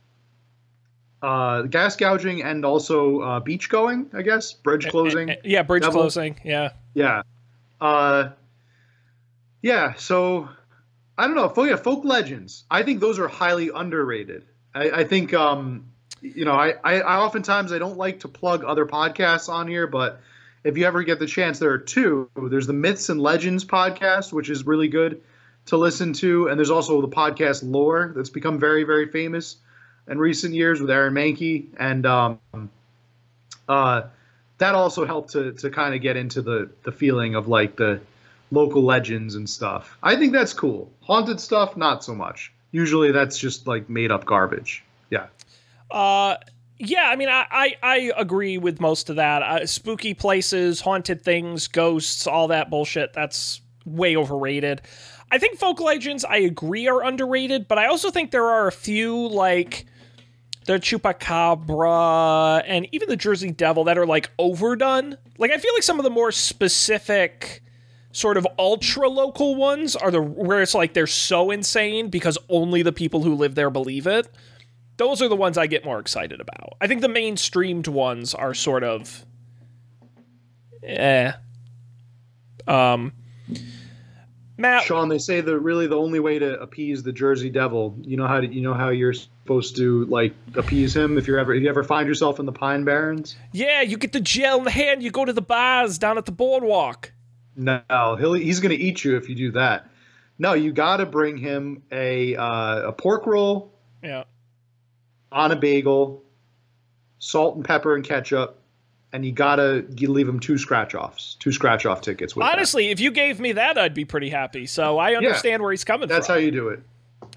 [1.25, 5.35] Uh, gas gouging and also uh, beach going, I guess, bridge closing.
[5.43, 6.01] Yeah, bridge Devil.
[6.01, 6.39] closing.
[6.43, 6.73] Yeah.
[6.93, 7.23] Yeah.
[7.81, 8.29] Uh,
[9.63, 9.95] yeah.
[9.95, 10.47] So
[11.17, 11.49] I don't know.
[11.49, 12.65] Folk, yeah, folk legends.
[12.69, 14.45] I think those are highly underrated.
[14.75, 15.87] I, I think, um,
[16.21, 19.87] you know, I, I, I oftentimes I don't like to plug other podcasts on here,
[19.87, 20.21] but
[20.63, 22.29] if you ever get the chance, there are two.
[22.35, 25.23] There's the Myths and Legends podcast, which is really good
[25.65, 29.57] to listen to, and there's also the podcast Lore that's become very, very famous
[30.07, 32.39] in recent years with Aaron Mahnke, and um,
[33.67, 34.03] uh,
[34.57, 37.99] that also helped to to kind of get into the the feeling of like the
[38.51, 39.97] local legends and stuff.
[40.03, 40.91] I think that's cool.
[41.01, 42.53] Haunted stuff, not so much.
[42.71, 44.83] Usually, that's just like made up garbage.
[45.09, 45.27] Yeah.
[45.89, 46.37] Uh,
[46.77, 49.41] yeah, I mean, I, I, I agree with most of that.
[49.43, 54.81] Uh, spooky places, haunted things, ghosts, all that bullshit, that's way overrated.
[55.31, 58.71] I think folk legends, I agree, are underrated, but I also think there are a
[58.71, 59.85] few, like
[60.65, 65.17] the Chupacabra and even the Jersey Devil, that are like overdone.
[65.37, 67.61] Like, I feel like some of the more specific
[68.11, 72.81] sort of ultra local ones are the where it's like they're so insane because only
[72.81, 74.27] the people who live there believe it
[74.97, 76.75] those are the ones I get more excited about.
[76.79, 79.25] I think the mainstreamed ones are sort of
[80.81, 81.33] eh.
[82.67, 83.11] Um
[84.57, 88.15] Matt Sean, they say that really the only way to appease the Jersey Devil, you
[88.15, 91.53] know how to, you know how you're supposed to like appease him if you're ever
[91.53, 93.35] if you ever find yourself in the Pine Barrens.
[93.51, 96.25] Yeah, you get the gel in the hand, you go to the bars down at
[96.25, 97.11] the boardwalk.
[97.57, 97.81] No,
[98.17, 99.89] he'll he's gonna eat you if you do that.
[100.37, 104.23] No, you got to bring him a uh, a pork roll Yeah.
[105.31, 106.23] on a bagel,
[107.19, 108.59] salt and pepper and ketchup,
[109.15, 112.35] and you gotta you leave him two scratch offs, two scratch off tickets.
[112.35, 112.53] With that.
[112.53, 114.65] Honestly, if you gave me that, I'd be pretty happy.
[114.65, 116.15] So I understand where he's coming from.
[116.15, 116.81] that's how you do it.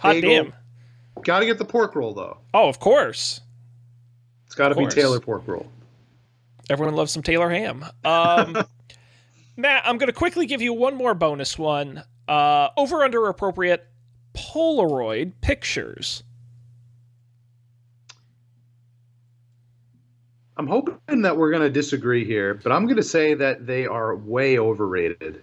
[0.01, 0.31] Hot bagel.
[0.31, 0.53] damn.
[1.23, 2.39] Got to get the pork roll though.
[2.53, 3.41] Oh, of course.
[4.47, 4.87] It's got to be.
[4.89, 5.71] Taylor pork roll.
[6.69, 7.85] Everyone loves some Taylor ham.
[8.05, 8.57] Um,
[9.57, 12.03] Matt, I'm going to quickly give you one more bonus one.
[12.27, 13.87] Uh, over under appropriate
[14.35, 16.25] Polaroid pictures.
[20.59, 24.59] I'm hoping that we're gonna disagree here, but I'm gonna say that they are way
[24.59, 25.43] overrated.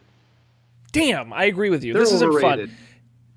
[0.91, 1.93] Damn, I agree with you.
[1.93, 2.71] They're this isn't fun.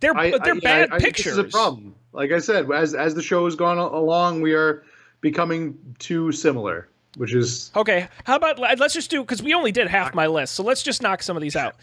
[0.01, 1.37] They're I, they're I- bad I pictures.
[1.37, 1.95] This is a problem.
[2.13, 4.83] Like I said, as as the show has gone along, we are
[5.21, 9.87] becoming too similar, which is Okay, how about let's just do because we only did
[9.89, 11.77] half my list, so let's just knock some of these out.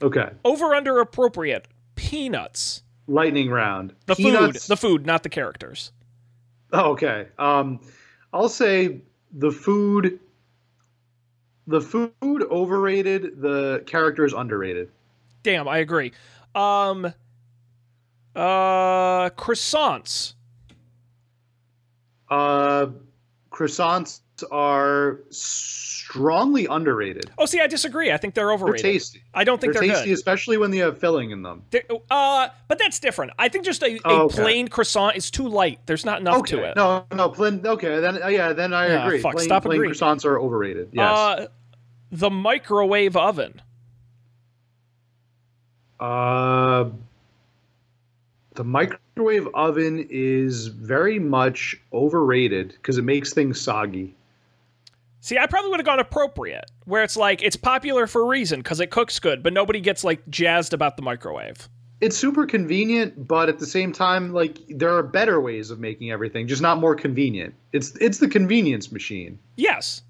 [0.00, 0.30] okay.
[0.44, 2.82] Over under appropriate peanuts.
[3.06, 3.92] Lightning round.
[4.06, 5.92] The Peanuts- food, the food, not the characters.
[6.72, 7.28] Oh, okay.
[7.38, 7.80] Um,
[8.32, 9.02] I'll say
[9.34, 10.20] the food.
[11.66, 13.40] The food overrated.
[13.40, 14.90] The characters underrated.
[15.42, 16.12] Damn, I agree.
[16.54, 17.12] Um,
[18.34, 20.34] uh, croissants.
[22.30, 22.86] Uh,
[23.50, 24.20] croissants
[24.50, 27.30] are strongly underrated.
[27.38, 28.10] Oh, see, I disagree.
[28.12, 28.82] I think they're They're overrated.
[28.82, 29.22] tasty.
[29.32, 30.14] I don't think They're, they're, tasty, good.
[30.14, 31.62] especially when they have filling in them.
[31.70, 33.32] They're- uh, but that's different.
[33.38, 34.42] I think just a, a okay.
[34.42, 35.78] plain croissant is too light.
[35.86, 36.56] There's not enough okay.
[36.56, 36.76] to it.
[36.76, 39.20] No, no, plain, okay, then uh, yeah, then I Yeah, agree.
[39.20, 39.94] fuck, plain, stop plain agreeing.
[39.94, 40.90] croissants are overrated.
[40.92, 41.10] Yes.
[41.16, 41.46] Uh,
[42.10, 43.60] the microwave oven.
[46.00, 46.90] Uh,
[48.54, 54.14] the microwave oven is very much overrated because it makes things soggy.
[55.24, 58.60] See, I probably would have gone appropriate, where it's like it's popular for a reason
[58.60, 61.66] because it cooks good, but nobody gets like jazzed about the microwave.
[62.02, 66.10] It's super convenient, but at the same time, like there are better ways of making
[66.10, 67.54] everything, just not more convenient.
[67.72, 69.38] It's it's the convenience machine.
[69.56, 70.02] Yes.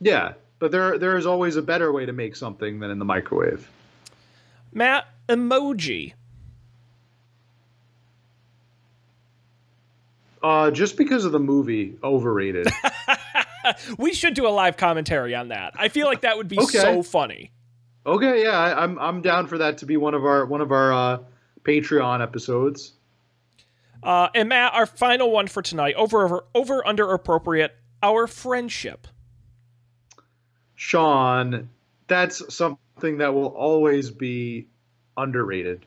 [0.00, 3.04] Yeah, but there there is always a better way to make something than in the
[3.04, 3.70] microwave.
[4.72, 6.14] Matt, emoji.
[10.42, 12.66] Uh, just because of the movie, overrated.
[13.98, 15.74] We should do a live commentary on that.
[15.76, 16.78] I feel like that would be Okay.
[16.78, 17.52] so funny.
[18.04, 20.70] okay, yeah, I, I'm I'm down for that to be one of our one of
[20.72, 21.18] our uh,
[21.62, 22.92] Patreon episodes.
[24.02, 29.08] Uh, and Matt, our final one for tonight, over over over under appropriate, our friendship.
[30.74, 31.70] Sean,
[32.06, 34.68] that's something that will always be
[35.16, 35.86] underrated.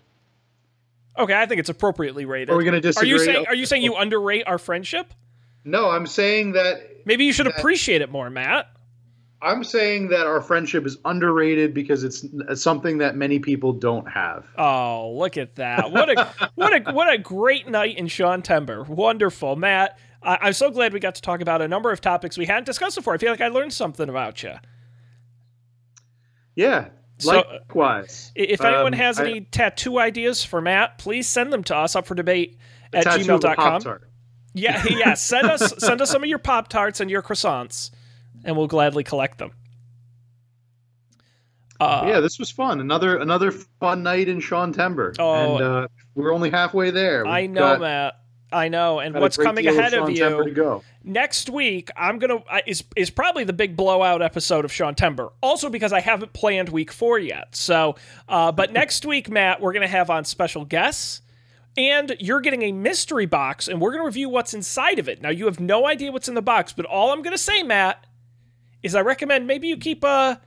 [1.17, 2.49] Okay, I think it's appropriately rated.
[2.49, 3.09] Are we going to disagree?
[3.09, 5.13] Are you saying are you saying you underrate our friendship?
[5.66, 8.68] No, I'm saying that Maybe you should That- appreciate it more, Matt.
[9.41, 12.26] I'm saying that our friendship is underrated because it's
[12.62, 14.45] something that many people don't have.
[14.57, 15.91] Oh, look at that!
[15.91, 18.86] What a what a what a great night in Sean Tember.
[18.88, 19.97] Wonderful, Matt.
[20.22, 22.66] I I'm so glad we got to talk about a number of topics we hadn't
[22.66, 23.14] discussed before.
[23.14, 24.55] I feel like I learned something about you.
[26.55, 26.89] Yeah,
[27.20, 28.32] So- likewise.
[28.36, 31.95] If anyone Um, has I- any tattoo ideas for Matt, please send them to us
[31.95, 32.57] up for debate
[32.91, 33.99] at tattoo of a gmail.com.
[34.60, 35.14] Yeah, yeah.
[35.14, 37.91] Send us send us some of your Pop Tarts and your croissants,
[38.43, 39.51] and we'll gladly collect them.
[41.80, 42.82] Uh, yeah, this was fun.
[42.82, 45.16] Another another fun night in Sean Tember.
[45.18, 45.34] Oh.
[45.55, 47.26] and uh, we're only halfway there.
[47.26, 48.16] I We've know, got- Matt.
[48.51, 48.99] I know.
[48.99, 51.89] And what's coming ahead of to you next week?
[51.95, 55.30] I'm gonna is is probably the big blowout episode of Sean Tember.
[55.41, 57.55] Also because I haven't planned week four yet.
[57.55, 57.95] So,
[58.28, 61.22] uh, but next week, Matt, we're gonna have on special guests.
[61.80, 65.21] And you're getting a mystery box, and we're going to review what's inside of it.
[65.21, 67.63] Now, you have no idea what's in the box, but all I'm going to say,
[67.63, 68.05] Matt,
[68.84, 70.41] is I recommend maybe you keep a,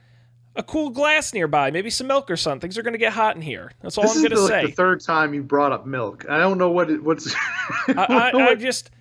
[0.55, 2.59] a cool glass nearby, maybe some milk or something.
[2.61, 3.71] Things are going to get hot in here.
[3.81, 4.61] That's all This I'm going to the, say.
[4.61, 6.23] like the third time you brought up milk.
[6.29, 7.33] I don't know what it, what's.
[7.87, 8.91] I, I, I just,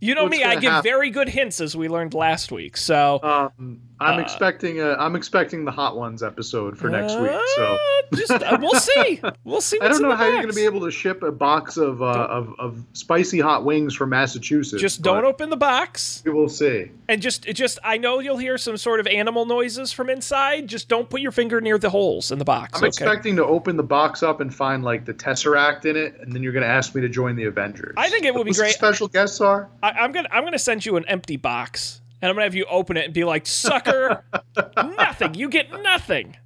[0.00, 0.82] you know me, I give happen.
[0.90, 2.78] very good hints as we learned last week.
[2.78, 7.30] So um, I'm Uh, expecting a, I'm expecting the hot ones episode for next week.
[7.56, 7.64] So
[8.12, 9.20] Uh, just uh, we'll see.
[9.44, 9.78] We'll see.
[9.80, 12.04] I don't know how you're going to be able to ship a box of uh,
[12.06, 14.80] of of spicy hot wings from Massachusetts.
[14.82, 16.90] Just don't open the box, We will see.
[17.08, 20.66] and just just I know you'll hear some sort of animal noises from inside.
[20.68, 22.72] Just don't put your finger near the holes in the box.
[22.74, 22.88] I'm okay?
[22.88, 26.42] expecting to open the box up and find like the Tesseract in it, and then
[26.42, 27.94] you're going to ask me to join the Avengers.
[27.96, 28.74] I think it would be great.
[28.74, 29.70] special guests are.
[29.82, 32.64] I, I'm gonna I'm gonna send you an empty box, and I'm gonna have you
[32.70, 34.24] open it and be like, "Sucker,
[34.76, 35.34] nothing.
[35.34, 36.36] You get nothing."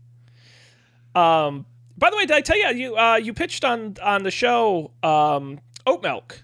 [1.14, 1.66] Um.
[1.99, 4.91] By the way, did I tell you you uh, you pitched on on the show
[5.03, 6.43] um, oat milk,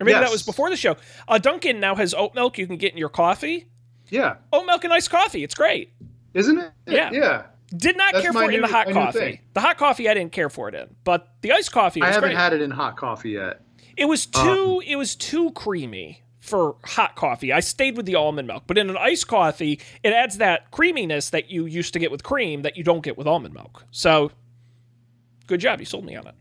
[0.00, 0.96] or maybe that was before the show.
[1.28, 3.68] Uh, Dunkin' now has oat milk you can get in your coffee.
[4.08, 5.44] Yeah, Oat milk and iced coffee.
[5.44, 5.92] It's great.
[6.34, 6.72] isn't it?
[6.86, 7.10] Yeah.
[7.12, 7.42] Yeah.
[7.76, 9.40] Did not That's care for it in the hot coffee.
[9.54, 12.30] The hot coffee I didn't care for it in, but the iced coffee I haven't
[12.30, 12.36] great.
[12.36, 13.60] had it in hot coffee yet.
[13.96, 17.52] It was Um, too it was too creamy for hot coffee.
[17.52, 21.30] I stayed with the almond milk, but in an iced coffee, it adds that creaminess
[21.30, 23.84] that you used to get with cream that you don't get with almond milk.
[23.90, 24.30] So,
[25.46, 26.34] good job, you sold me on it.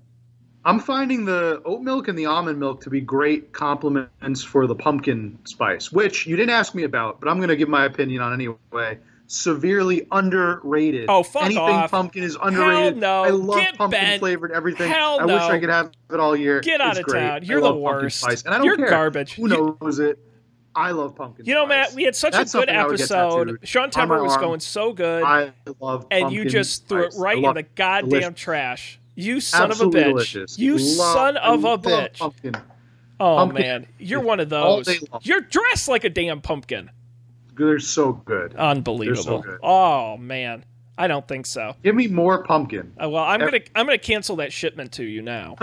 [0.65, 4.75] I'm finding the oat milk and the almond milk to be great complements for the
[4.75, 8.21] pumpkin spice, which you didn't ask me about, but I'm going to give my opinion
[8.21, 8.99] on anyway.
[9.33, 11.05] Severely underrated.
[11.09, 11.89] Oh, fuck Anything off.
[11.89, 12.97] pumpkin is underrated.
[12.97, 13.23] no.
[13.23, 14.19] I love Get pumpkin bent.
[14.19, 14.91] flavored everything.
[14.91, 15.41] Hell I wish.
[15.41, 16.61] I could have it all year.
[16.61, 17.19] Get out It's of great.
[17.19, 17.43] town.
[17.43, 18.19] You're the worst.
[18.19, 18.89] Spice, and I don't You're care.
[18.91, 19.33] garbage.
[19.33, 20.19] Who You- knows it?
[20.75, 21.87] I love pumpkin You know, spice.
[21.89, 23.59] Matt, we had such That's a good something I would get episode.
[23.63, 27.19] Sean on was going so good, I love and you just threw it spice.
[27.19, 28.39] I right in the goddamn Delicious.
[28.39, 28.99] trash.
[29.15, 30.11] You son Absolutely of a bitch.
[30.13, 30.59] delicious.
[30.59, 32.19] You Love- son of a bitch.
[32.19, 32.55] Pumpkin.
[33.19, 34.87] Oh Pumpkin man, you're one of those.
[35.23, 36.91] You're dressed like a damn pumpkin.
[37.55, 38.55] They're so good.
[38.55, 39.41] Unbelievable.
[39.41, 39.59] good.
[39.63, 40.65] Oh man,
[40.97, 41.75] I don't think so.
[41.83, 42.93] Give me more pumpkin.
[43.01, 45.55] Uh, well, I'm gonna I'm gonna cancel that shipment to you now.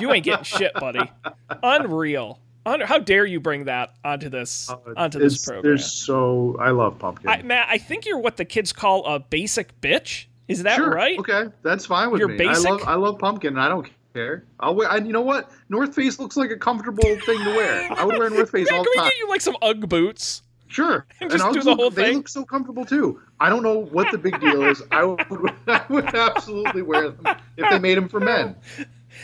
[0.00, 1.00] you ain't getting shit, buddy.
[1.62, 2.38] Unreal.
[2.66, 5.62] Un- how dare you bring that onto this Uh, onto this program?
[5.62, 6.56] They're so.
[6.60, 7.28] I love pumpkin.
[7.28, 10.26] I, Matt, I think you're what the kids call a basic bitch.
[10.46, 10.90] Is that sure.
[10.90, 11.18] right?
[11.18, 12.36] Okay, that's fine with You're me.
[12.36, 12.66] basic?
[12.66, 12.82] I love.
[12.88, 13.54] I love pumpkin.
[13.54, 14.44] and I don't care.
[14.58, 14.90] I'll wear.
[14.90, 15.50] I, you know what?
[15.68, 17.90] North Face looks like a comfortable thing to wear.
[17.92, 19.04] I would wear North Face all can the we time.
[19.10, 20.42] get you like some UGG boots?
[20.70, 21.04] Sure.
[21.20, 22.16] And just Uggs do the whole They thing?
[22.18, 23.20] look so comfortable too.
[23.40, 24.82] I don't know what the big deal is.
[24.90, 25.20] I would,
[25.66, 28.56] I would absolutely wear them if they made them for men.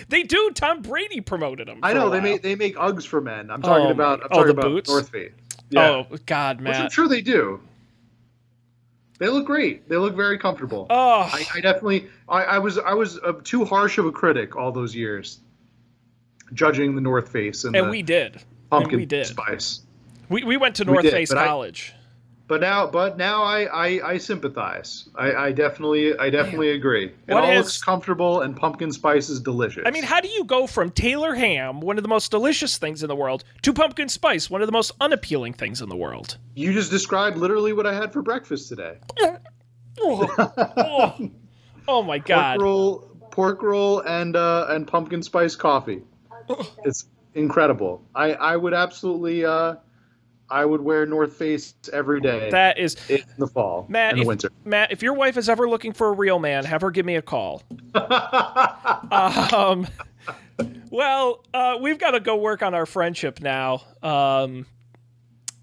[0.08, 0.50] They do.
[0.54, 1.78] Tom Brady promoted them.
[1.82, 3.50] I know they make they make Uggs for men.
[3.50, 4.20] I'm talking Oh, about.
[4.22, 4.90] I'm oh, talking the about boots?
[4.90, 5.32] North Face.
[5.70, 5.88] Yeah.
[6.10, 6.82] Oh God, man.
[6.82, 7.60] I'm sure they do.
[9.18, 9.88] They look great.
[9.88, 10.86] They look very comfortable.
[10.90, 12.08] Oh, I, I definitely.
[12.28, 12.76] I, I was.
[12.78, 15.38] I was uh, too harsh of a critic all those years,
[16.52, 18.42] judging the North Face and, and we did.
[18.70, 19.26] pumpkin we did.
[19.26, 19.80] spice.
[20.28, 21.92] We, we went to We North did, Face but I- College.
[22.48, 25.08] But now, but now, I I, I sympathize.
[25.16, 27.06] I, I definitely I definitely agree.
[27.26, 29.82] It What all is- looks comfortable, and pumpkin spice is delicious.
[29.84, 33.02] I mean, how do you go from Taylor ham, one of the most delicious things
[33.02, 36.38] in the world, to pumpkin spice, one of the most unappealing things in the world?
[36.54, 38.98] you just described literally what I had for breakfast today.
[39.98, 40.28] Oh,
[40.76, 41.30] oh,
[41.88, 42.58] oh my God.
[42.58, 42.98] Pork roll,
[43.32, 46.02] pork roll, and uh, and pumpkin spice coffee.
[46.84, 48.04] It's incredible.
[48.14, 49.74] I I would absolutely uh,
[50.50, 54.10] I would wear North Face every day That is in the fall Matt.
[54.12, 54.50] and the If, winter.
[54.64, 57.16] Matt, if your wife is ever looking for a real man, have her give me
[57.16, 57.62] a call.
[59.10, 59.86] Um,
[60.90, 63.82] Well, uh, we've got to go work on our friendship now.
[64.02, 64.64] Um,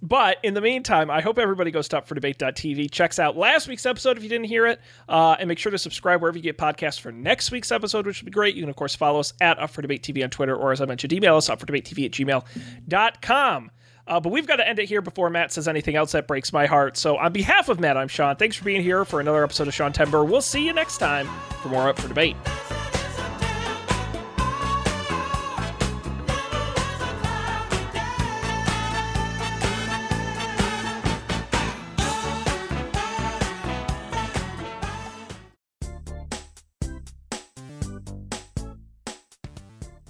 [0.02, 4.18] but in the meantime, I hope everybody goes to upfordebate.tv, checks out last week's episode
[4.18, 7.00] if you didn't hear it, uh, and make sure to subscribe wherever you get podcasts
[7.00, 8.54] for next week's episode, which would be great.
[8.56, 10.82] You can, of course, follow us at Up for Debate TV on Twitter, or as
[10.82, 13.72] I mentioned, email us, upfordebatetv at gmail.com.
[14.08, 16.52] Uh, but we've got to end it here before Matt says anything else that breaks
[16.52, 16.98] my heart.
[16.98, 18.36] So, on behalf of Matt, I'm Sean.
[18.36, 20.28] Thanks for being here for another episode of Sean Tember.
[20.28, 21.28] We'll see you next time
[21.62, 22.36] for more Up for Debate.